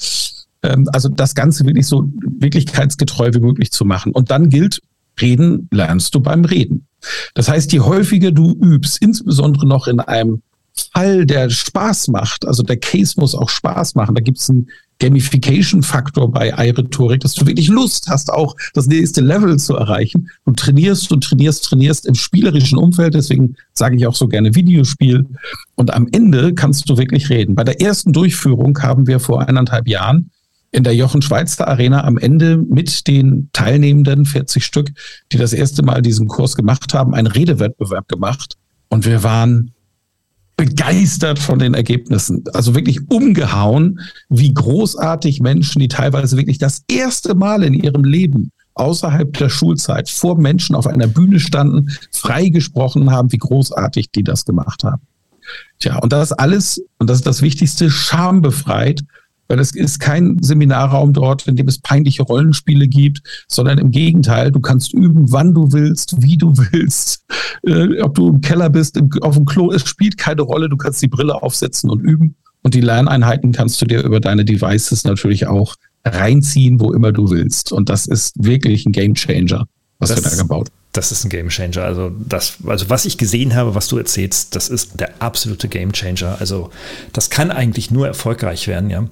[0.64, 4.12] Ähm, also das Ganze wirklich so wirklichkeitsgetreu wie möglich zu machen.
[4.12, 4.82] Und dann gilt,
[5.20, 6.86] reden lernst du beim Reden.
[7.34, 10.44] Das heißt, je häufiger du übst, insbesondere noch in einem
[10.84, 14.16] Fall, der Spaß macht, also der Case muss auch Spaß machen.
[14.16, 19.22] Da gibt es einen Gamification-Faktor bei iRhetorik, dass du wirklich Lust hast, auch das nächste
[19.22, 20.30] Level zu erreichen.
[20.46, 25.26] Du trainierst und trainierst, trainierst im spielerischen Umfeld, deswegen sage ich auch so gerne Videospiel.
[25.76, 27.56] Und am Ende kannst du wirklich reden.
[27.56, 30.30] Bei der ersten Durchführung haben wir vor eineinhalb Jahren
[30.72, 34.92] in der Jochen Schweizer Arena am Ende mit den Teilnehmenden, 40 Stück,
[35.32, 38.56] die das erste Mal diesen Kurs gemacht haben, einen Redewettbewerb gemacht.
[38.88, 39.74] Und wir waren
[40.58, 42.44] begeistert von den Ergebnissen.
[42.54, 48.52] Also wirklich umgehauen, wie großartig Menschen, die teilweise wirklich das erste Mal in ihrem Leben
[48.74, 54.24] außerhalb der Schulzeit vor Menschen auf einer Bühne standen, frei gesprochen haben, wie großartig die
[54.24, 55.02] das gemacht haben.
[55.80, 59.02] Tja, und das alles, und das ist das Wichtigste, schambefreit
[59.52, 64.50] weil es ist kein Seminarraum dort, in dem es peinliche Rollenspiele gibt, sondern im Gegenteil,
[64.50, 67.26] du kannst üben, wann du willst, wie du willst,
[67.64, 70.78] äh, ob du im Keller bist, im, auf dem Klo, es spielt keine Rolle, du
[70.78, 72.36] kannst die Brille aufsetzen und üben.
[72.64, 77.30] Und die Lerneinheiten kannst du dir über deine Devices natürlich auch reinziehen, wo immer du
[77.30, 77.74] willst.
[77.74, 79.68] Und das ist wirklich ein Game Changer,
[80.00, 81.84] was das, wir da gebaut haben das ist ein Game Changer.
[81.84, 85.94] Also, das, also was ich gesehen habe, was du erzählst, das ist der absolute Game
[85.94, 86.38] Changer.
[86.40, 86.70] Also
[87.14, 89.08] das kann eigentlich nur erfolgreich werden, ja.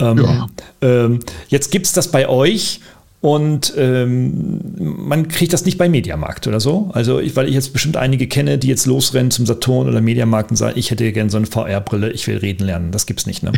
[0.00, 0.48] Ähm, ja.
[0.82, 2.80] Ähm, jetzt gibt es das bei euch
[3.20, 6.90] und ähm, man kriegt das nicht bei Mediamarkt oder so.
[6.94, 10.50] Also, ich, weil ich jetzt bestimmt einige kenne, die jetzt losrennen zum Saturn oder Mediamarkt
[10.50, 12.92] und sagen, ich hätte gerne so eine VR-Brille, ich will reden lernen.
[12.92, 13.52] Das gibt's nicht, ne?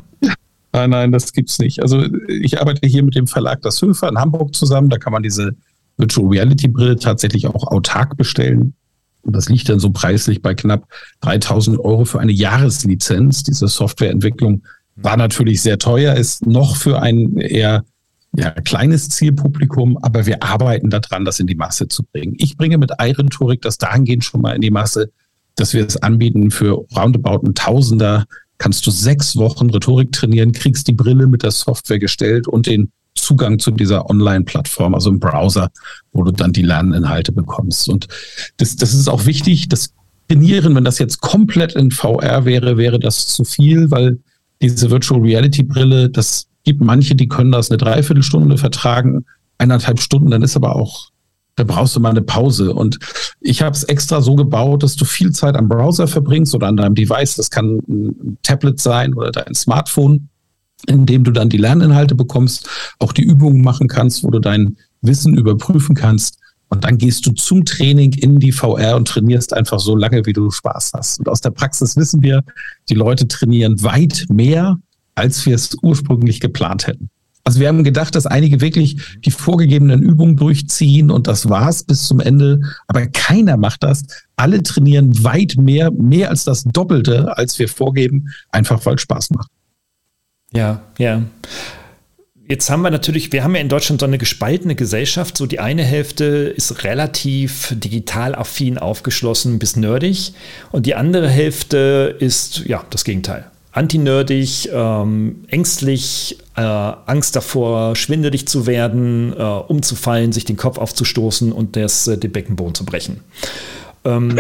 [0.73, 1.81] Nein, nein, das gibt's nicht.
[1.83, 4.89] Also ich arbeite hier mit dem Verlag Das Höfer in Hamburg zusammen.
[4.89, 5.55] Da kann man diese
[6.03, 8.75] Virtual Reality Brille tatsächlich auch autark bestellen.
[9.23, 10.89] Und das liegt dann so preislich bei knapp
[11.21, 13.45] 3000 Euro für eine Jahreslizenz.
[13.45, 14.65] Diese Softwareentwicklung
[14.97, 17.85] war natürlich sehr teuer, ist noch für einen eher
[18.35, 22.35] ja, kleines Zielpublikum, aber wir arbeiten daran, das in die Masse zu bringen.
[22.39, 25.13] Ich bringe mit iRhetorik das dahingehend schon mal in die Masse,
[25.55, 28.25] dass wir es anbieten für roundabout ein Tausender.
[28.59, 32.91] Kannst du sechs Wochen Rhetorik trainieren, kriegst die Brille mit der Software gestellt und den
[33.15, 35.71] Zugang zu dieser Online-Plattform, also im Browser,
[36.13, 37.89] wo du dann die Lerninhalte bekommst.
[37.89, 38.09] Und
[38.57, 39.93] das, das ist auch wichtig, das
[40.33, 44.19] Trainieren, wenn das jetzt komplett in VR wäre, wäre das zu viel, weil
[44.63, 49.27] diese Virtual Reality Brille, das gibt manche, die können das eine Dreiviertelstunde vertragen,
[49.59, 51.11] eineinhalb Stunden, dann ist aber auch,
[51.57, 52.73] da brauchst du mal eine Pause.
[52.73, 52.99] Und
[53.41, 56.79] ich habe es extra so gebaut, dass du viel Zeit am Browser verbringst oder an
[56.79, 57.35] deinem Device.
[57.35, 60.31] Das kann ein Tablet sein oder dein Smartphone,
[60.87, 62.69] in dem du dann die Lerninhalte bekommst,
[62.99, 66.39] auch die Übungen machen kannst, wo du dein Wissen überprüfen kannst.
[66.69, 70.33] Und dann gehst du zum Training in die VR und trainierst einfach so lange, wie
[70.33, 71.19] du Spaß hast.
[71.19, 72.43] Und aus der Praxis wissen wir,
[72.89, 74.79] die Leute trainieren weit mehr,
[75.15, 77.11] als wir es ursprünglich geplant hätten.
[77.45, 82.05] Also wir haben gedacht, dass einige wirklich die vorgegebenen Übungen durchziehen und das war's bis
[82.05, 82.61] zum Ende.
[82.87, 84.05] Aber keiner macht das.
[84.37, 89.51] Alle trainieren weit mehr, mehr als das Doppelte, als wir vorgeben, einfach weil Spaß macht.
[90.53, 91.23] Ja, ja.
[92.49, 95.39] Jetzt haben wir natürlich, wir haben ja in Deutschland so eine gespaltene Gesellschaft.
[95.39, 100.35] So die eine Hälfte ist relativ digital affin aufgeschlossen bis nerdig
[100.71, 108.47] und die andere Hälfte ist ja das Gegenteil antinerdig, ähm, ängstlich, äh, Angst davor, schwindelig
[108.47, 113.21] zu werden, äh, umzufallen, sich den Kopf aufzustoßen und das, äh, den Beckenboden zu brechen.
[114.05, 114.39] Ähm,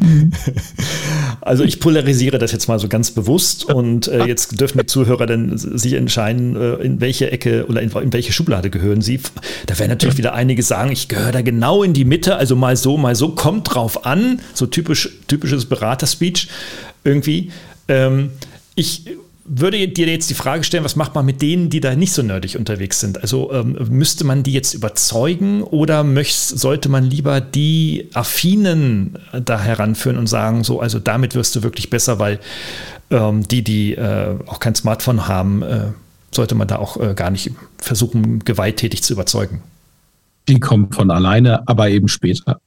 [1.40, 5.26] also ich polarisiere das jetzt mal so ganz bewusst und äh, jetzt dürfen die Zuhörer
[5.26, 9.20] dann sich entscheiden, äh, in welche Ecke oder in, in, welche Schublade gehören sie.
[9.66, 12.76] Da werden natürlich wieder einige sagen, ich gehöre da genau in die Mitte, also mal
[12.76, 16.48] so, mal so, kommt drauf an, so typisch, typisches Beraterspeech
[17.04, 17.50] irgendwie.
[17.88, 18.30] Ähm,
[18.74, 19.06] ich
[19.44, 22.22] würde dir jetzt die Frage stellen, was macht man mit denen, die da nicht so
[22.22, 23.20] nerdig unterwegs sind?
[23.20, 29.60] Also ähm, müsste man die jetzt überzeugen oder möcht, sollte man lieber die Affinen da
[29.60, 32.38] heranführen und sagen, so, also damit wirst du wirklich besser, weil
[33.10, 35.86] ähm, die, die äh, auch kein Smartphone haben, äh,
[36.30, 39.62] sollte man da auch äh, gar nicht versuchen, gewalttätig zu überzeugen.
[40.48, 42.60] Die kommen von alleine, aber eben später.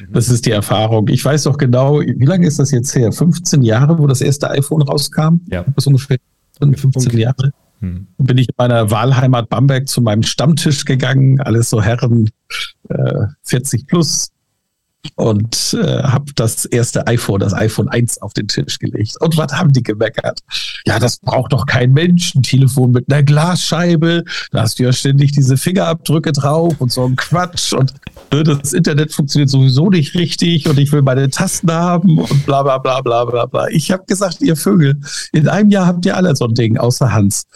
[0.00, 0.12] Mhm.
[0.12, 1.08] Das ist die Erfahrung.
[1.08, 3.12] Ich weiß doch genau, wie lange ist das jetzt her?
[3.12, 5.40] 15 Jahre, wo das erste iPhone rauskam?
[5.50, 5.62] Ja.
[5.62, 6.18] Das ist ungefähr
[6.60, 7.52] 15 Jahre.
[7.80, 8.06] Hm.
[8.18, 12.30] Bin ich in meiner Wahlheimat Bamberg zu meinem Stammtisch gegangen, alles so Herren
[12.88, 14.28] äh, 40 plus,
[15.16, 19.16] und äh, habe das erste iPhone, das iPhone 1 auf den Tisch gelegt.
[19.20, 20.40] Und was haben die gemeckert?
[20.86, 22.34] Ja, das braucht doch kein Mensch.
[22.34, 24.24] Ein Telefon mit einer Glasscheibe.
[24.52, 27.72] Da hast du ja ständig diese Fingerabdrücke drauf und so ein Quatsch.
[27.72, 27.94] Und
[28.32, 32.62] ne, das Internet funktioniert sowieso nicht richtig und ich will meine Tasten haben und bla
[32.62, 33.68] bla bla bla bla bla.
[33.68, 35.00] Ich habe gesagt, ihr Vögel,
[35.32, 37.46] in einem Jahr habt ihr alle so ein Ding, außer Hans.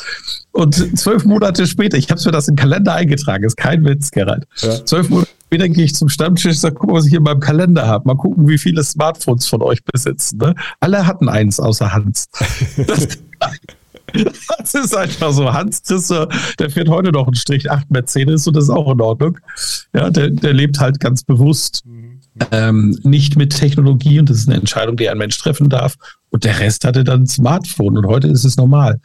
[0.52, 4.10] Und zwölf Monate später, ich habe mir das in den Kalender eingetragen, ist kein Witz,
[4.10, 4.46] Gerald.
[4.62, 4.84] Ja.
[4.84, 7.24] Zwölf Monate später gehe ich zum Stammtisch und sage, guck mal, was ich hier in
[7.24, 8.06] meinem Kalender habe.
[8.06, 10.36] Mal gucken, wie viele Smartphones von euch besitzen.
[10.38, 10.54] Ne?
[10.80, 12.26] Alle hatten eins außer Hans.
[14.12, 15.52] Das, das ist einfach so.
[15.52, 16.28] Hans Christer,
[16.60, 19.36] der fährt heute noch einen Strich 8 Mercedes und das ist auch in Ordnung.
[19.92, 21.82] Ja, der, der lebt halt ganz bewusst.
[22.52, 25.96] Ähm, nicht mit Technologie und das ist eine Entscheidung, die ein Mensch treffen darf.
[26.30, 29.00] Und der Rest hatte dann ein Smartphone und heute ist es normal.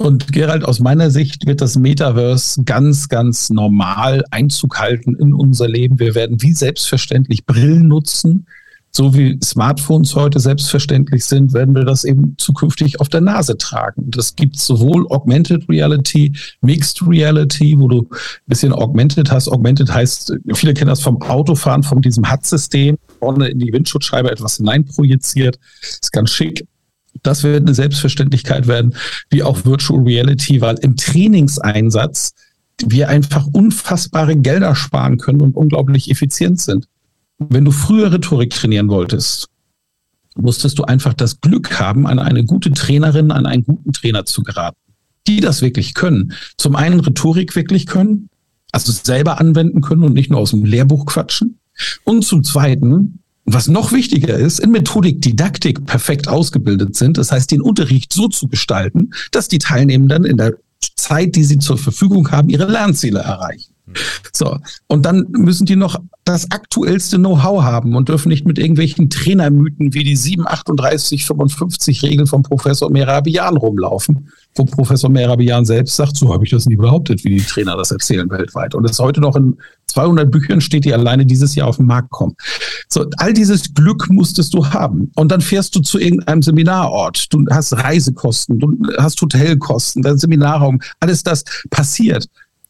[0.00, 5.68] Und Gerald, aus meiner Sicht wird das Metaverse ganz, ganz normal Einzug halten in unser
[5.68, 5.98] Leben.
[5.98, 8.46] Wir werden wie selbstverständlich Brillen nutzen.
[8.92, 14.10] So wie Smartphones heute selbstverständlich sind, werden wir das eben zukünftig auf der Nase tragen.
[14.12, 19.48] Das gibt sowohl Augmented Reality, Mixed Reality, wo du ein bisschen Augmented hast.
[19.48, 24.58] Augmented heißt, viele kennen das vom Autofahren, von diesem HUD-System, vorne in die Windschutzscheibe etwas
[24.58, 25.58] hineinprojiziert.
[25.82, 26.66] Ist ganz schick.
[27.22, 28.94] Das wird eine Selbstverständlichkeit werden,
[29.30, 32.32] wie auch Virtual Reality, weil im Trainingseinsatz
[32.86, 36.86] wir einfach unfassbare Gelder sparen können und unglaublich effizient sind.
[37.38, 39.48] Wenn du früher Rhetorik trainieren wolltest,
[40.36, 44.42] musstest du einfach das Glück haben, an eine gute Trainerin, an einen guten Trainer zu
[44.42, 44.78] geraten,
[45.26, 46.32] die das wirklich können.
[46.56, 48.28] Zum einen Rhetorik wirklich können,
[48.72, 51.58] also selber anwenden können und nicht nur aus dem Lehrbuch quatschen.
[52.04, 53.20] Und zum zweiten
[53.52, 57.18] was noch wichtiger ist, in Methodik, Didaktik perfekt ausgebildet sind.
[57.18, 60.54] Das heißt, den Unterricht so zu gestalten, dass die Teilnehmenden in der
[60.96, 63.72] Zeit, die sie zur Verfügung haben, ihre Lernziele erreichen.
[64.32, 64.58] So.
[64.86, 69.94] Und dann müssen die noch das aktuellste Know-how haben und dürfen nicht mit irgendwelchen Trainermythen
[69.94, 76.32] wie die 738, 55 Regel von Professor Merabian rumlaufen, wo Professor Merabian selbst sagt, so
[76.32, 78.74] habe ich das nie behauptet, wie die Trainer das erzählen weltweit.
[78.74, 82.10] Und es heute noch in 200 Büchern steht, die alleine dieses Jahr auf den Markt
[82.10, 82.34] kommen.
[82.88, 85.10] So, all dieses Glück musstest du haben.
[85.14, 87.32] Und dann fährst du zu irgendeinem Seminarort.
[87.32, 92.26] Du hast Reisekosten, du hast Hotelkosten, dein Seminarraum, alles das passiert.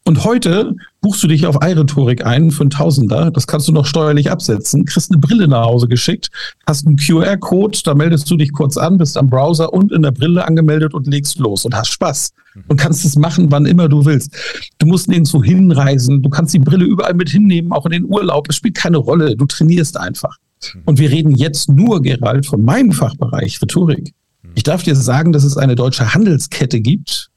[0.09, 3.29] Und heute buchst du dich auf iRhetorik ein für einen Tausender.
[3.29, 4.85] Das kannst du noch steuerlich absetzen.
[4.85, 6.31] Kriegst eine Brille nach Hause geschickt,
[6.65, 10.09] hast einen QR-Code, da meldest du dich kurz an, bist am Browser und in der
[10.09, 12.31] Brille angemeldet und legst los und hast Spaß.
[12.67, 14.35] Und kannst es machen, wann immer du willst.
[14.79, 16.23] Du musst nirgendwo hinreisen.
[16.23, 18.49] Du kannst die Brille überall mit hinnehmen, auch in den Urlaub.
[18.49, 19.35] Es spielt keine Rolle.
[19.35, 20.37] Du trainierst einfach.
[20.85, 24.15] Und wir reden jetzt nur, Gerald, von meinem Fachbereich, Rhetorik.
[24.55, 27.28] Ich darf dir sagen, dass es eine deutsche Handelskette gibt,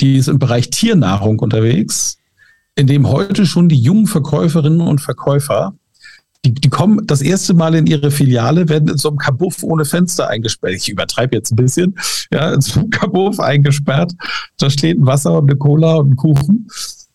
[0.00, 2.18] die ist im Bereich Tiernahrung unterwegs,
[2.74, 5.74] in dem heute schon die jungen Verkäuferinnen und Verkäufer,
[6.44, 9.84] die, die kommen das erste Mal in ihre Filiale, werden in so einem Kabuff ohne
[9.84, 10.74] Fenster eingesperrt.
[10.74, 11.96] Ich übertreibe jetzt ein bisschen,
[12.32, 14.12] ja, in so einem Kabuff eingesperrt.
[14.58, 16.68] Da steht ein Wasser und eine Cola und ein Kuchen.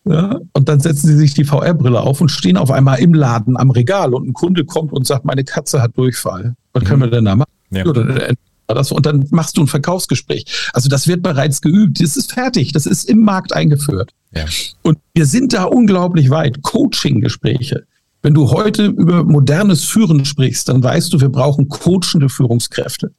[0.04, 3.56] Ja, und dann setzen sie sich die VR-Brille auf und stehen auf einmal im Laden
[3.56, 6.56] am Regal und ein Kunde kommt und sagt, meine Katze hat Durchfall.
[6.72, 6.86] Was mhm.
[6.88, 7.52] können wir denn da machen?
[7.70, 7.86] Ja.
[7.86, 8.34] Oder
[8.66, 10.44] das, und dann machst du ein Verkaufsgespräch.
[10.72, 12.00] Also das wird bereits geübt.
[12.00, 12.72] Das ist fertig.
[12.72, 14.12] Das ist im Markt eingeführt.
[14.34, 14.44] Ja.
[14.82, 16.62] Und wir sind da unglaublich weit.
[16.62, 17.84] Coaching-Gespräche.
[18.22, 23.12] Wenn du heute über modernes Führen sprichst, dann weißt du, wir brauchen coachende Führungskräfte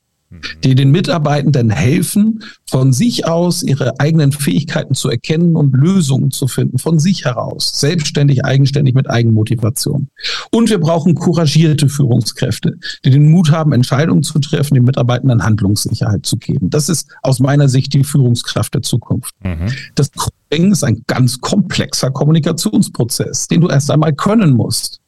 [0.64, 6.48] die den Mitarbeitenden helfen, von sich aus ihre eigenen Fähigkeiten zu erkennen und Lösungen zu
[6.48, 10.08] finden, von sich heraus, selbstständig, eigenständig mit Eigenmotivation.
[10.52, 16.26] Und wir brauchen couragierte Führungskräfte, die den Mut haben, Entscheidungen zu treffen, den Mitarbeitenden Handlungssicherheit
[16.26, 16.70] zu geben.
[16.70, 19.36] Das ist aus meiner Sicht die Führungskraft der Zukunft.
[19.44, 19.72] Mhm.
[19.96, 25.03] Das Coaching ist ein ganz komplexer Kommunikationsprozess, den du erst einmal können musst.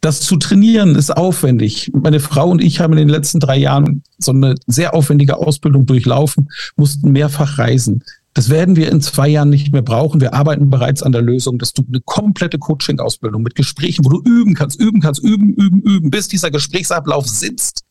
[0.00, 1.90] Das zu trainieren ist aufwendig.
[1.94, 5.86] Meine Frau und ich haben in den letzten drei Jahren so eine sehr aufwendige Ausbildung
[5.86, 8.04] durchlaufen, mussten mehrfach reisen.
[8.34, 10.20] Das werden wir in zwei Jahren nicht mehr brauchen.
[10.20, 14.22] Wir arbeiten bereits an der Lösung, dass du eine komplette Coaching-Ausbildung mit Gesprächen, wo du
[14.22, 17.84] üben kannst, üben kannst, üben, üben, üben, bis dieser Gesprächsablauf sitzt.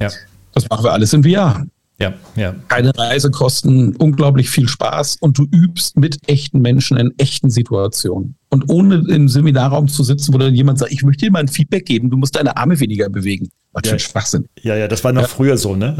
[0.00, 0.10] Ja.
[0.52, 1.64] Das machen wir alles in VR.
[2.00, 2.54] Ja, ja.
[2.68, 8.36] Keine Reisekosten, unglaublich viel Spaß und du übst mit echten Menschen in echten Situationen.
[8.50, 11.48] Und ohne im Seminarraum zu sitzen, wo dann jemand sagt, ich möchte dir mal ein
[11.48, 13.48] Feedback geben, du musst deine Arme weniger bewegen.
[13.72, 13.90] Was ja.
[13.90, 14.48] für ein Schwachsinn.
[14.62, 15.28] Ja, ja, das war noch ja.
[15.28, 15.96] früher so, ne?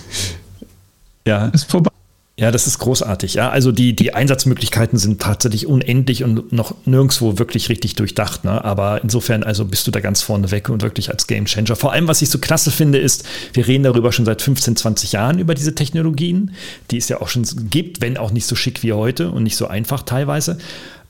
[1.26, 1.46] ja.
[1.48, 1.90] Ist vorbei.
[2.38, 3.34] Ja, das ist großartig.
[3.34, 8.44] Ja, also die, die Einsatzmöglichkeiten sind tatsächlich unendlich und noch nirgendwo wirklich richtig durchdacht.
[8.44, 8.64] Ne?
[8.64, 11.76] Aber insofern, also bist du da ganz vorne weg und wirklich als Game Changer.
[11.76, 15.12] Vor allem, was ich so klasse finde, ist, wir reden darüber schon seit 15, 20
[15.12, 16.52] Jahren über diese Technologien,
[16.90, 19.56] die es ja auch schon gibt, wenn auch nicht so schick wie heute und nicht
[19.56, 20.56] so einfach teilweise.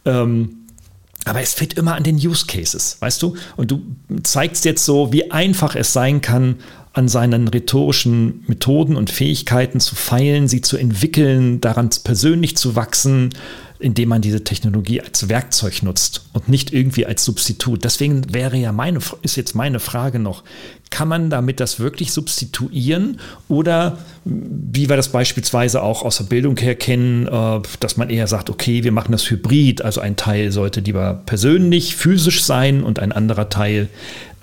[0.04, 0.56] Ähm,
[1.24, 3.36] aber es fehlt immer an den Use Cases, weißt du?
[3.56, 3.80] Und du
[4.24, 6.56] zeigst jetzt so, wie einfach es sein kann,
[6.92, 13.30] an seinen rhetorischen Methoden und Fähigkeiten zu feilen, sie zu entwickeln, daran persönlich zu wachsen,
[13.82, 17.84] indem man diese Technologie als Werkzeug nutzt und nicht irgendwie als Substitut.
[17.84, 20.44] Deswegen wäre ja meine, ist jetzt meine Frage noch,
[20.90, 23.18] kann man damit das wirklich substituieren
[23.48, 28.26] oder wie wir das beispielsweise auch aus der Bildung her kennen, äh, dass man eher
[28.26, 33.00] sagt, okay, wir machen das hybrid, also ein Teil sollte lieber persönlich, physisch sein und
[33.00, 33.88] ein anderer Teil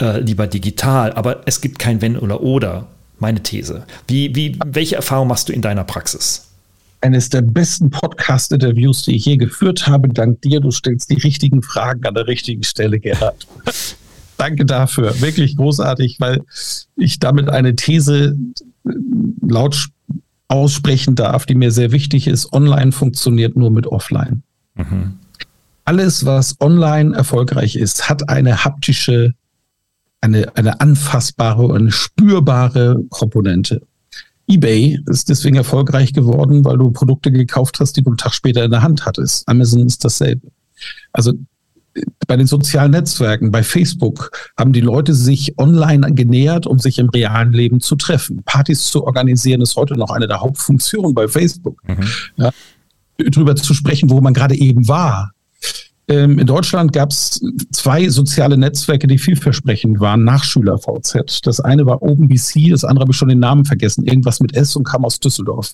[0.02, 2.88] äh, lieber digital, aber es gibt kein Wenn oder Oder,
[3.20, 3.86] meine These.
[4.08, 6.49] Wie, wie, welche Erfahrung machst du in deiner Praxis?
[7.02, 10.10] Eines der besten Podcast-Interviews, die ich je geführt habe.
[10.10, 13.48] Dank dir, du stellst die richtigen Fragen an der richtigen Stelle, Gerhard.
[14.38, 15.20] Danke dafür.
[15.22, 16.42] Wirklich großartig, weil
[16.96, 18.38] ich damit eine These
[18.86, 18.92] äh,
[19.42, 19.90] laut
[20.48, 22.52] aussprechen darf, die mir sehr wichtig ist.
[22.54, 24.44] Online funktioniert nur mit Offline.
[24.76, 25.18] Mhm.
[25.86, 29.34] Alles, was online erfolgreich ist, hat eine haptische,
[30.22, 33.82] eine, eine anfassbare und spürbare Komponente
[34.50, 38.64] eBay ist deswegen erfolgreich geworden, weil du Produkte gekauft hast, die du einen Tag später
[38.64, 39.48] in der Hand hattest.
[39.48, 40.48] Amazon ist dasselbe.
[41.12, 41.34] Also
[42.28, 47.10] bei den sozialen Netzwerken, bei Facebook, haben die Leute sich online genähert, um sich im
[47.10, 48.44] realen Leben zu treffen.
[48.44, 51.82] Partys zu organisieren ist heute noch eine der Hauptfunktionen bei Facebook.
[51.88, 52.08] Mhm.
[52.38, 52.52] Ja,
[53.18, 55.32] drüber zu sprechen, wo man gerade eben war.
[56.10, 57.40] Ähm, in Deutschland gab es
[57.72, 61.46] zwei soziale Netzwerke, die vielversprechend waren, nach Schüler-VZ.
[61.46, 64.76] Das eine war OpenBC, das andere habe ich schon den Namen vergessen, irgendwas mit S
[64.76, 65.74] und kam aus Düsseldorf.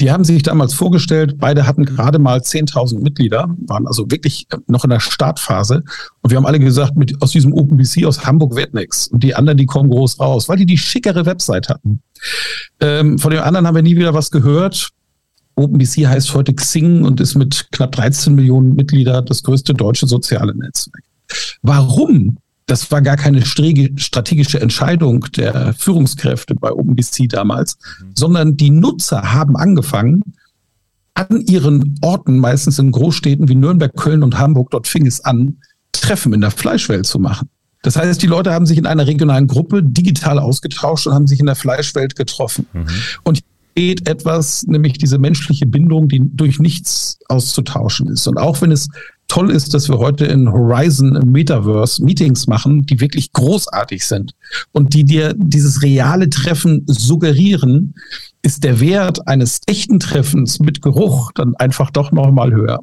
[0.00, 4.84] Die haben sich damals vorgestellt, beide hatten gerade mal 10.000 Mitglieder, waren also wirklich noch
[4.84, 5.84] in der Startphase.
[6.22, 9.08] Und wir haben alle gesagt, mit, aus diesem OpenBC aus Hamburg wird nichts.
[9.08, 12.02] Und die anderen, die kommen groß raus, weil die die schickere Website hatten.
[12.80, 14.90] Ähm, von den anderen haben wir nie wieder was gehört.
[15.54, 20.54] OpenBC heißt heute Xing und ist mit knapp 13 Millionen Mitgliedern das größte deutsche soziale
[20.56, 21.04] Netzwerk.
[21.62, 22.38] Warum?
[22.66, 28.12] Das war gar keine strategische Entscheidung der Führungskräfte bei OpenBC damals, mhm.
[28.14, 30.22] sondern die Nutzer haben angefangen,
[31.14, 35.58] an ihren Orten, meistens in Großstädten wie Nürnberg, Köln und Hamburg, dort fing es an,
[35.92, 37.50] Treffen in der Fleischwelt zu machen.
[37.82, 41.40] Das heißt, die Leute haben sich in einer regionalen Gruppe digital ausgetauscht und haben sich
[41.40, 42.66] in der Fleischwelt getroffen.
[42.72, 42.86] Mhm.
[43.24, 43.40] Und
[43.74, 48.26] geht etwas, nämlich diese menschliche Bindung, die durch nichts auszutauschen ist.
[48.26, 48.88] Und auch wenn es
[49.28, 54.34] toll ist, dass wir heute in Horizon im Metaverse Meetings machen, die wirklich großartig sind
[54.72, 57.94] und die dir dieses reale Treffen suggerieren,
[58.42, 62.80] ist der Wert eines echten Treffens mit Geruch dann einfach doch nochmal höher.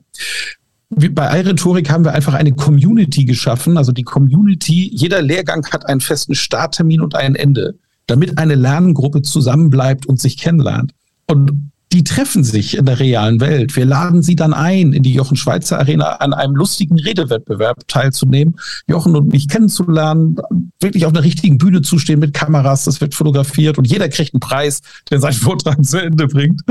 [0.89, 3.77] Bei iRhetorik haben wir einfach eine Community geschaffen.
[3.77, 7.75] Also die Community, jeder Lehrgang hat einen festen Starttermin und ein Ende,
[8.09, 10.91] damit eine Lerngruppe zusammenbleibt und sich kennenlernt.
[11.27, 13.75] Und die treffen sich in der realen Welt.
[13.75, 18.59] Wir laden sie dann ein, in die Jochen Schweizer Arena an einem lustigen Redewettbewerb teilzunehmen,
[18.87, 20.37] Jochen und mich kennenzulernen,
[20.79, 24.35] wirklich auf einer richtigen Bühne zu stehen mit Kameras, das wird fotografiert und jeder kriegt
[24.35, 26.61] einen Preis, der seinen Vortrag zu Ende bringt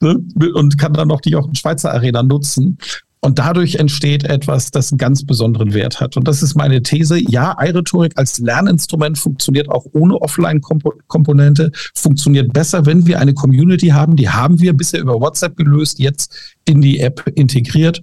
[0.00, 0.18] ne?
[0.54, 2.78] und kann dann noch die Jochen Schweizer Arena nutzen.
[3.24, 6.18] Und dadurch entsteht etwas, das einen ganz besonderen Wert hat.
[6.18, 7.18] Und das ist meine These.
[7.18, 14.16] Ja, iRhetorik als Lerninstrument funktioniert auch ohne Offline-Komponente, funktioniert besser, wenn wir eine Community haben.
[14.16, 18.02] Die haben wir bisher über WhatsApp gelöst, jetzt in die App integriert.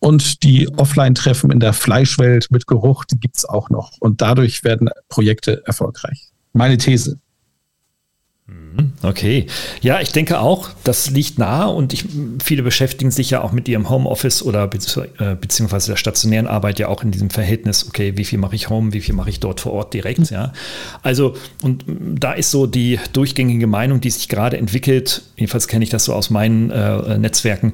[0.00, 3.92] Und die Offline-Treffen in der Fleischwelt mit Geruch, die gibt's auch noch.
[4.00, 6.30] Und dadurch werden Projekte erfolgreich.
[6.54, 7.20] Meine These.
[8.48, 8.92] Mhm.
[9.02, 9.46] Okay.
[9.80, 12.04] Ja, ich denke auch, das liegt nahe und ich,
[12.42, 14.70] viele beschäftigen sich ja auch mit ihrem Homeoffice oder
[15.18, 18.70] äh, beziehungsweise der stationären Arbeit ja auch in diesem Verhältnis, okay, wie viel mache ich
[18.70, 20.52] Home, wie viel mache ich dort vor Ort direkt, ja.
[21.02, 25.90] Also, und da ist so die durchgängige Meinung, die sich gerade entwickelt, jedenfalls kenne ich
[25.90, 27.72] das so aus meinen äh, Netzwerken,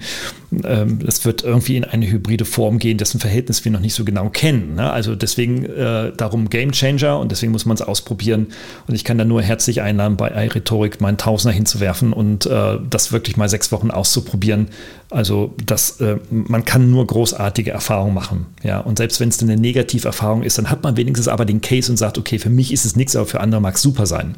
[0.64, 4.04] ähm, das wird irgendwie in eine hybride Form gehen, dessen Verhältnis wir noch nicht so
[4.04, 4.74] genau kennen.
[4.76, 4.90] Ne?
[4.90, 8.48] Also deswegen äh, darum Game Changer und deswegen muss man es ausprobieren
[8.86, 10.30] und ich kann da nur herzlich einladen, bei
[10.62, 14.68] iRhetorik meinen Tausender hinzuwerfen und äh, das wirklich mal sechs Wochen auszuprobieren.
[15.10, 18.46] Also das, äh, man kann nur großartige Erfahrungen machen.
[18.62, 18.78] Ja?
[18.78, 21.96] Und selbst wenn es eine Negativerfahrung ist, dann hat man wenigstens aber den Case und
[21.96, 24.36] sagt, okay, für mich ist es nichts, aber für andere mag es super sein.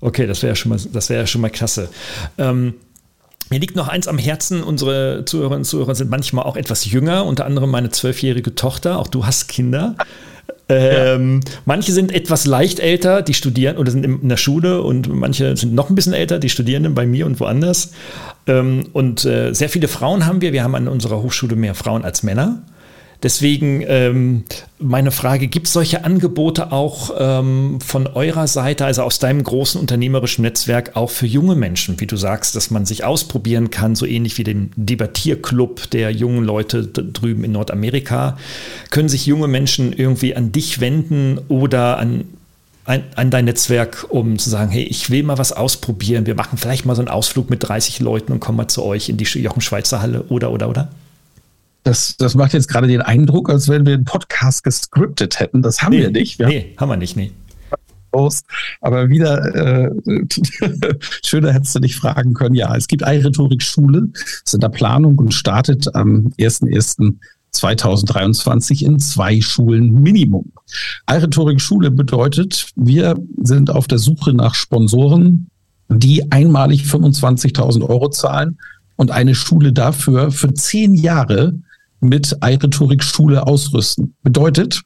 [0.00, 0.78] Okay, das wäre ja schon mal,
[1.08, 1.88] ja schon mal klasse.
[2.36, 2.74] Ähm,
[3.48, 4.62] mir liegt noch eins am Herzen.
[4.62, 8.98] Unsere Zuhörerinnen und Zuhörer sind manchmal auch etwas jünger, unter anderem meine zwölfjährige Tochter.
[8.98, 9.94] Auch du hast Kinder.
[10.68, 11.52] Ähm, ja.
[11.64, 15.74] Manche sind etwas leicht älter, die studieren oder sind in der Schule und manche sind
[15.74, 17.92] noch ein bisschen älter, die studieren dann bei mir und woanders.
[18.46, 20.52] Ähm, und äh, sehr viele Frauen haben wir.
[20.52, 22.62] Wir haben an unserer Hochschule mehr Frauen als Männer.
[23.22, 24.44] Deswegen ähm,
[24.78, 29.80] meine Frage, gibt es solche Angebote auch ähm, von eurer Seite, also aus deinem großen
[29.80, 34.06] unternehmerischen Netzwerk, auch für junge Menschen, wie du sagst, dass man sich ausprobieren kann, so
[34.06, 38.36] ähnlich wie den Debattierclub der jungen Leute drüben in Nordamerika?
[38.90, 42.24] Können sich junge Menschen irgendwie an dich wenden oder an
[42.86, 46.24] an dein Netzwerk, um zu sagen, hey, ich will mal was ausprobieren.
[46.26, 49.08] Wir machen vielleicht mal so einen Ausflug mit 30 Leuten und kommen mal zu euch
[49.08, 50.88] in die Jochen Schweizer Halle oder, oder, oder?
[51.86, 55.62] Das, das macht jetzt gerade den Eindruck, als wenn wir den Podcast gescriptet hätten.
[55.62, 56.40] Das haben nee, wir nicht.
[56.40, 57.30] Wir nee, haben wir nicht, nee.
[58.80, 59.90] Aber wieder äh,
[61.24, 62.56] schöner hättest du dich fragen können.
[62.56, 64.08] Ja, es gibt eine Rhetorikschule,
[64.44, 70.50] ist in der Planung und startet am 1.1.2023 in zwei Schulen Minimum.
[71.08, 75.46] Rhetorik-Schule bedeutet, wir sind auf der Suche nach Sponsoren,
[75.88, 78.58] die einmalig 25.000 Euro zahlen
[78.96, 81.54] und eine Schule dafür für zehn Jahre
[82.08, 84.14] mit iRhetorik-Schule ausrüsten.
[84.22, 84.82] Bedeutet,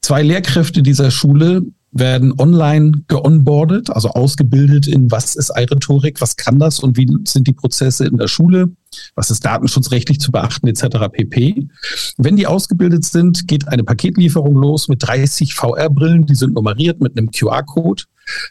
[0.00, 1.62] zwei Lehrkräfte dieser Schule
[1.92, 7.46] werden online geonboardet, also ausgebildet in was ist iRhetorik, was kann das und wie sind
[7.46, 8.70] die Prozesse in der Schule,
[9.14, 11.08] was ist datenschutzrechtlich zu beachten etc.
[11.12, 11.68] pp.
[12.16, 17.16] Wenn die ausgebildet sind, geht eine Paketlieferung los mit 30 VR-Brillen, die sind nummeriert mit
[17.16, 18.04] einem QR-Code.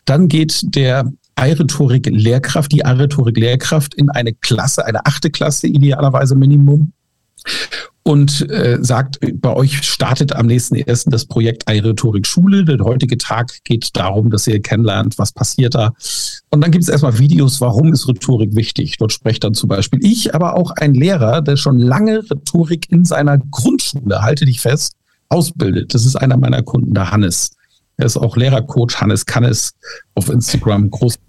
[0.06, 6.94] Dann geht der iRhetorik-Lehrkraft, die iRhetorik-Lehrkraft in eine Klasse, eine achte Klasse idealerweise Minimum,
[8.04, 12.66] und äh, sagt, bei euch startet am nächsten ersten das Projekt iRhetorik Schule.
[12.66, 15.94] Der heutige Tag geht darum, dass ihr kennenlernt, was passiert da.
[16.50, 18.98] Und dann gibt es erstmal Videos, warum ist Rhetorik wichtig.
[18.98, 23.06] Dort spricht dann zum Beispiel ich, aber auch ein Lehrer, der schon lange Rhetorik in
[23.06, 24.94] seiner Grundschule, halte dich fest,
[25.30, 25.94] ausbildet.
[25.94, 27.52] Das ist einer meiner Kunden, der Hannes.
[27.98, 29.74] Er ist auch Lehrercoach, Hannes Kannes
[30.16, 31.20] auf Instagram, groß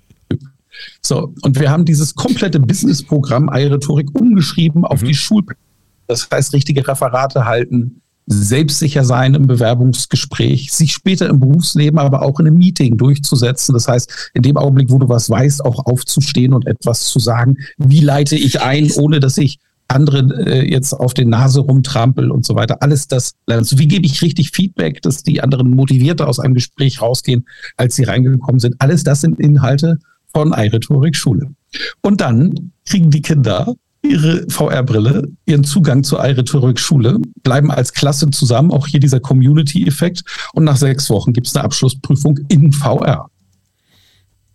[1.03, 5.07] so, und wir haben dieses komplette Businessprogramm iRhetorik umgeschrieben auf mhm.
[5.07, 5.72] die Schulplattform
[6.07, 12.39] das heißt, richtige Referate halten, selbstsicher sein im Bewerbungsgespräch, sich später im Berufsleben, aber auch
[12.39, 13.73] in einem Meeting durchzusetzen.
[13.73, 17.57] Das heißt, in dem Augenblick, wo du was weißt, auch aufzustehen und etwas zu sagen.
[17.79, 22.47] Wie leite ich ein, ohne dass ich andere äh, jetzt auf den Nase rumtrampel und
[22.47, 22.83] so weiter.
[22.83, 23.79] Alles das lernst.
[23.79, 27.47] Wie gebe ich richtig Feedback, dass die anderen motivierter aus einem Gespräch rausgehen,
[27.77, 28.77] als sie reingekommen sind?
[28.79, 29.99] Alles das sind Inhalte
[30.33, 31.51] von iRhetorik Schule.
[32.01, 38.73] Und dann kriegen die Kinder ihre VR-Brille, ihren Zugang zur Rhetorik-Schule, bleiben als Klasse zusammen,
[38.73, 40.25] auch hier dieser Community-Effekt.
[40.53, 43.29] Und nach sechs Wochen gibt es eine Abschlussprüfung in VR.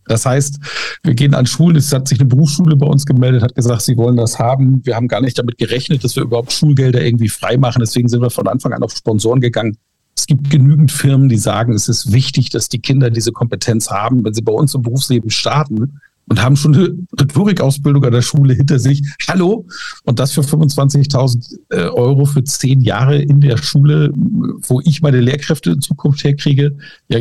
[0.05, 0.59] Das heißt,
[1.03, 3.97] wir gehen an Schulen, es hat sich eine Berufsschule bei uns gemeldet, hat gesagt, sie
[3.97, 4.85] wollen das haben.
[4.85, 7.81] Wir haben gar nicht damit gerechnet, dass wir überhaupt Schulgelder irgendwie freimachen.
[7.81, 9.77] Deswegen sind wir von Anfang an auf Sponsoren gegangen.
[10.15, 14.23] Es gibt genügend Firmen, die sagen, es ist wichtig, dass die Kinder diese Kompetenz haben,
[14.23, 18.53] wenn sie bei uns im Berufsleben starten und haben schon eine Rhetorikausbildung an der Schule
[18.53, 19.01] hinter sich.
[19.27, 19.65] Hallo?
[20.03, 25.21] Und das für 25.000 äh, Euro für zehn Jahre in der Schule, wo ich meine
[25.21, 26.77] Lehrkräfte in Zukunft herkriege.
[27.07, 27.19] Ja,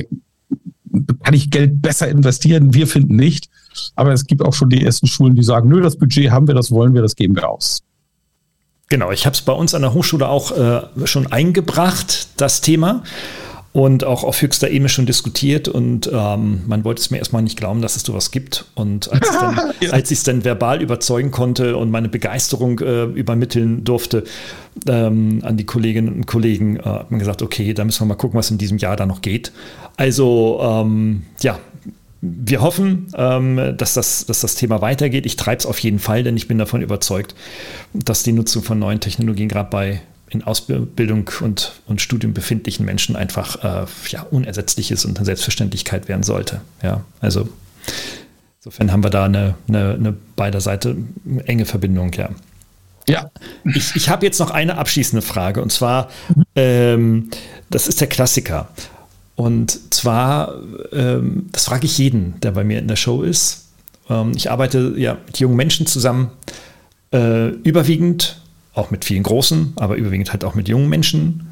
[1.22, 2.74] kann ich Geld besser investieren?
[2.74, 3.48] Wir finden nicht.
[3.94, 6.54] Aber es gibt auch schon die ersten Schulen, die sagen, nö, das Budget haben wir,
[6.54, 7.82] das wollen wir, das geben wir aus.
[8.88, 13.02] Genau, ich habe es bei uns an der Hochschule auch äh, schon eingebracht, das Thema.
[13.76, 15.68] Und auch auf höchster Ebene schon diskutiert.
[15.68, 18.64] Und ähm, man wollte es mir erstmal nicht glauben, dass es sowas gibt.
[18.74, 19.90] Und als, dann, ja.
[19.90, 24.24] als ich es dann verbal überzeugen konnte und meine Begeisterung äh, übermitteln durfte
[24.88, 28.14] ähm, an die Kolleginnen und Kollegen, äh, hat man gesagt, okay, da müssen wir mal
[28.14, 29.52] gucken, was in diesem Jahr da noch geht.
[29.98, 31.58] Also ähm, ja,
[32.22, 35.26] wir hoffen, ähm, dass, das, dass das Thema weitergeht.
[35.26, 37.34] Ich treibe es auf jeden Fall, denn ich bin davon überzeugt,
[37.92, 40.00] dass die Nutzung von neuen Technologien gerade bei
[40.30, 46.08] in Ausbildung und, und Studium befindlichen Menschen einfach äh, ja, unersetzlich ist und eine Selbstverständlichkeit
[46.08, 46.60] werden sollte.
[46.82, 47.48] Ja, also
[48.58, 50.96] insofern haben wir da eine, eine, eine beider Seite
[51.44, 52.30] enge Verbindung, ja.
[53.08, 53.30] Ja.
[53.64, 56.10] Ich, ich habe jetzt noch eine abschließende Frage und zwar,
[56.56, 57.30] ähm,
[57.70, 58.68] das ist der Klassiker.
[59.36, 60.54] Und zwar,
[60.92, 63.66] ähm, das frage ich jeden, der bei mir in der Show ist.
[64.08, 66.30] Ähm, ich arbeite ja mit jungen Menschen zusammen,
[67.12, 68.40] äh, überwiegend,
[68.76, 71.48] auch mit vielen großen, aber überwiegend halt auch mit jungen Menschen.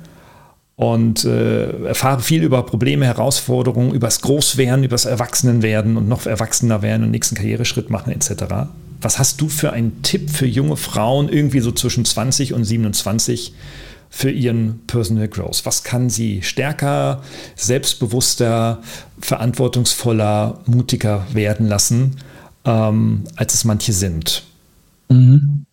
[0.77, 6.27] Und äh, erfahre viel über Probleme, Herausforderungen, über das Großwerden, über das Erwachsenenwerden und noch
[6.27, 8.45] erwachsener werden und nächsten Karriereschritt machen etc.
[9.01, 13.55] Was hast du für einen Tipp für junge Frauen, irgendwie so zwischen 20 und 27,
[14.11, 15.65] für ihren Personal Growth?
[15.65, 17.23] Was kann sie stärker,
[17.55, 18.83] selbstbewusster,
[19.21, 22.17] verantwortungsvoller, mutiger werden lassen,
[22.65, 24.43] ähm, als es manche sind?
[25.09, 25.67] Mhm.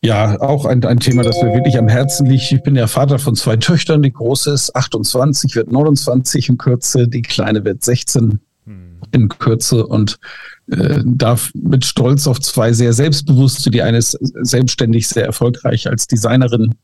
[0.00, 2.52] Ja, auch ein, ein Thema, das mir wirklich am Herzen liegt.
[2.52, 4.02] Ich bin ja Vater von zwei Töchtern.
[4.02, 7.08] Die große ist 28, wird 29 in Kürze.
[7.08, 9.00] Die kleine wird 16 hm.
[9.10, 10.20] in Kürze und
[10.70, 16.06] äh, darf mit Stolz auf zwei sehr selbstbewusste, die eine ist selbstständig sehr erfolgreich als
[16.06, 16.74] Designerin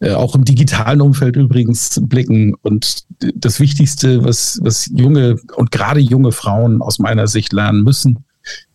[0.00, 2.54] äh, auch im digitalen Umfeld übrigens blicken.
[2.62, 8.24] Und das Wichtigste, was, was junge und gerade junge Frauen aus meiner Sicht lernen müssen,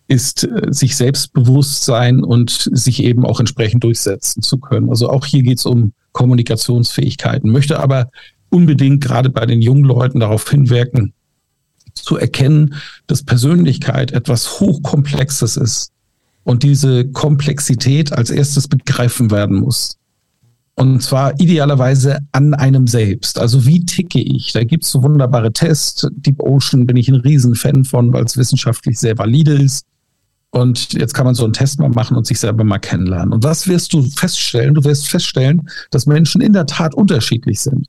[0.09, 4.89] ist äh, sich selbstbewusst sein und sich eben auch entsprechend durchsetzen zu können.
[4.89, 8.09] Also auch hier geht es um Kommunikationsfähigkeiten, möchte aber
[8.49, 11.13] unbedingt gerade bei den jungen Leuten darauf hinwirken,
[11.93, 12.75] zu erkennen,
[13.07, 15.91] dass Persönlichkeit etwas Hochkomplexes ist
[16.43, 19.97] und diese Komplexität als erstes begreifen werden muss.
[20.75, 23.37] Und zwar idealerweise an einem selbst.
[23.37, 24.53] Also wie ticke ich?
[24.53, 26.07] Da gibt es so wunderbare Tests.
[26.11, 29.85] Deep Ocean bin ich ein Riesenfan von, weil es wissenschaftlich sehr valide ist.
[30.51, 33.33] Und jetzt kann man so einen Test mal machen und sich selber mal kennenlernen.
[33.33, 34.73] Und was wirst du feststellen?
[34.73, 37.87] Du wirst feststellen, dass Menschen in der Tat unterschiedlich sind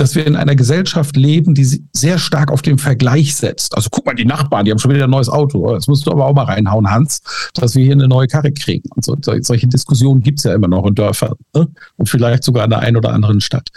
[0.00, 3.76] dass wir in einer Gesellschaft leben, die sehr stark auf den Vergleich setzt.
[3.76, 5.74] Also guck mal, die Nachbarn, die haben schon wieder ein neues Auto.
[5.74, 7.20] Das musst du aber auch mal reinhauen, Hans,
[7.54, 8.88] dass wir hier eine neue Karre kriegen.
[8.96, 11.68] Und so, solche Diskussionen gibt es ja immer noch in Dörfern ne?
[11.96, 13.68] und vielleicht sogar in der einen oder anderen Stadt.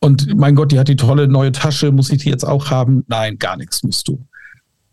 [0.00, 3.04] Und mein Gott, die hat die tolle neue Tasche, muss ich die jetzt auch haben?
[3.06, 4.18] Nein, gar nichts musst du.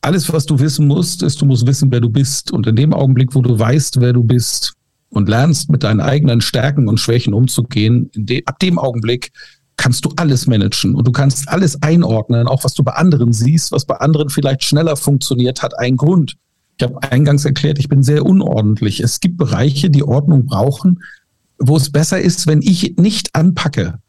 [0.02, 2.52] Alles, was du wissen musst, ist, du musst wissen, wer du bist.
[2.52, 4.74] Und in dem Augenblick, wo du weißt, wer du bist
[5.10, 9.32] und lernst, mit deinen eigenen Stärken und Schwächen umzugehen, de ab dem Augenblick
[9.78, 13.72] kannst du alles managen und du kannst alles einordnen, auch was du bei anderen siehst,
[13.72, 16.36] was bei anderen vielleicht schneller funktioniert, hat einen Grund.
[16.78, 19.00] Ich habe eingangs erklärt, ich bin sehr unordentlich.
[19.00, 21.02] Es gibt Bereiche, die Ordnung brauchen,
[21.60, 24.00] wo es besser ist, wenn ich nicht anpacke,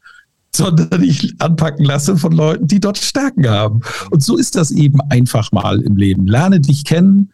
[0.55, 3.81] sondern ich anpacken lasse von Leuten, die dort Stärken haben.
[4.09, 6.27] Und so ist das eben einfach mal im Leben.
[6.27, 7.31] Lerne dich kennen,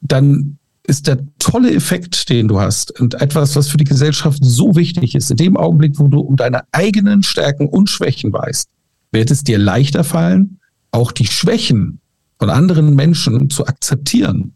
[0.00, 4.76] dann ist der tolle Effekt, den du hast und etwas, was für die Gesellschaft so
[4.76, 5.30] wichtig ist.
[5.30, 8.68] In dem Augenblick, wo du um deine eigenen Stärken und Schwächen weißt,
[9.10, 12.00] wird es dir leichter fallen, auch die Schwächen
[12.38, 14.54] von anderen Menschen zu akzeptieren.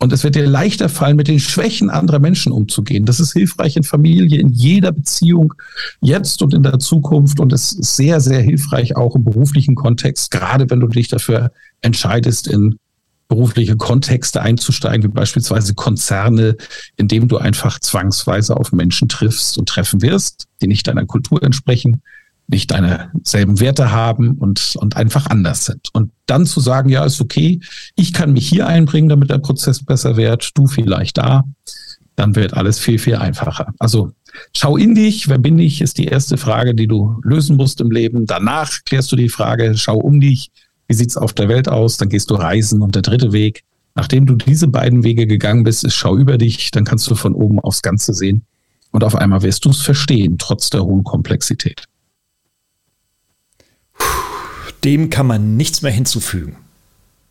[0.00, 3.04] Und es wird dir leichter fallen, mit den Schwächen anderer Menschen umzugehen.
[3.04, 5.54] Das ist hilfreich in Familie, in jeder Beziehung,
[6.00, 7.40] jetzt und in der Zukunft.
[7.40, 11.50] Und es ist sehr, sehr hilfreich auch im beruflichen Kontext, gerade wenn du dich dafür
[11.80, 12.78] entscheidest, in
[13.26, 16.56] berufliche Kontexte einzusteigen, wie beispielsweise Konzerne,
[16.96, 21.42] in dem du einfach zwangsweise auf Menschen triffst und treffen wirst, die nicht deiner Kultur
[21.42, 22.02] entsprechen,
[22.48, 25.90] nicht deine selben Werte haben und, und einfach anders sind.
[25.92, 27.60] Und dann zu sagen, ja, ist okay,
[27.94, 31.44] ich kann mich hier einbringen, damit der Prozess besser wird, du vielleicht da.
[32.16, 33.74] dann wird alles viel, viel einfacher.
[33.78, 34.12] Also
[34.56, 37.90] schau in dich, wer bin ich, ist die erste Frage, die du lösen musst im
[37.90, 38.26] Leben.
[38.26, 40.50] Danach klärst du die Frage, schau um dich,
[40.88, 43.62] wie sieht's auf der Welt aus, dann gehst du reisen und der dritte Weg.
[43.94, 47.34] Nachdem du diese beiden Wege gegangen bist, ist schau über dich, dann kannst du von
[47.34, 48.44] oben aufs Ganze sehen
[48.90, 51.84] und auf einmal wirst du es verstehen, trotz der hohen Komplexität.
[54.84, 56.56] Dem kann man nichts mehr hinzufügen.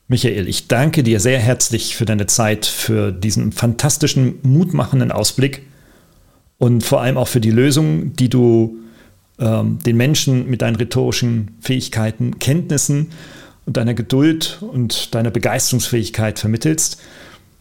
[0.09, 5.63] Michael, ich danke dir sehr herzlich für deine Zeit, für diesen fantastischen, mutmachenden Ausblick
[6.57, 8.77] und vor allem auch für die Lösung, die du
[9.39, 13.11] ähm, den Menschen mit deinen rhetorischen Fähigkeiten, Kenntnissen
[13.65, 17.01] und deiner Geduld und deiner Begeisterungsfähigkeit vermittelst.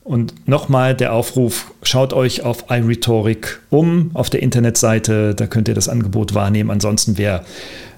[0.05, 5.75] Und nochmal der Aufruf, schaut euch auf iRhetorik um, auf der Internetseite, da könnt ihr
[5.75, 6.71] das Angebot wahrnehmen.
[6.71, 7.45] Ansonsten, wer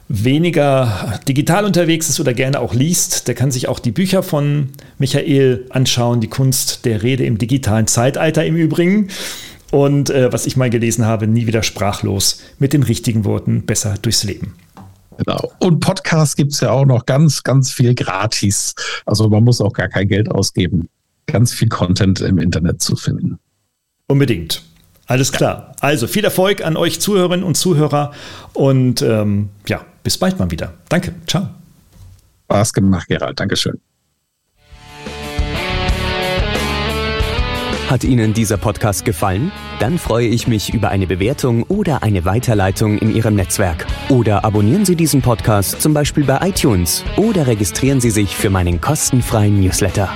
[0.08, 4.70] weniger digital unterwegs ist oder gerne auch liest, der kann sich auch die Bücher von
[4.98, 9.08] Michael anschauen, die Kunst der Rede im digitalen Zeitalter im Übrigen.
[9.70, 13.96] Und äh, was ich mal gelesen habe, nie wieder sprachlos, mit den richtigen Worten besser
[14.00, 14.54] durchs Leben.
[15.18, 15.52] Genau.
[15.58, 18.74] Und Podcasts gibt es ja auch noch ganz, ganz viel gratis.
[19.04, 20.88] Also man muss auch gar kein Geld ausgeben.
[21.26, 23.38] Ganz viel Content im Internet zu finden.
[24.06, 24.62] Unbedingt.
[25.08, 25.74] Alles klar.
[25.80, 28.12] Also viel Erfolg an euch Zuhörerinnen und Zuhörer
[28.52, 30.74] und ähm, ja, bis bald mal wieder.
[30.90, 31.14] Danke.
[31.26, 31.48] Ciao.
[32.44, 33.40] Spaß gemacht, Gerald.
[33.40, 33.80] Dankeschön.
[37.88, 39.50] Hat Ihnen dieser Podcast gefallen?
[39.80, 43.86] Dann freue ich mich über eine Bewertung oder eine Weiterleitung in Ihrem Netzwerk.
[44.10, 48.82] Oder abonnieren Sie diesen Podcast zum Beispiel bei iTunes oder registrieren Sie sich für meinen
[48.82, 50.10] kostenfreien Newsletter.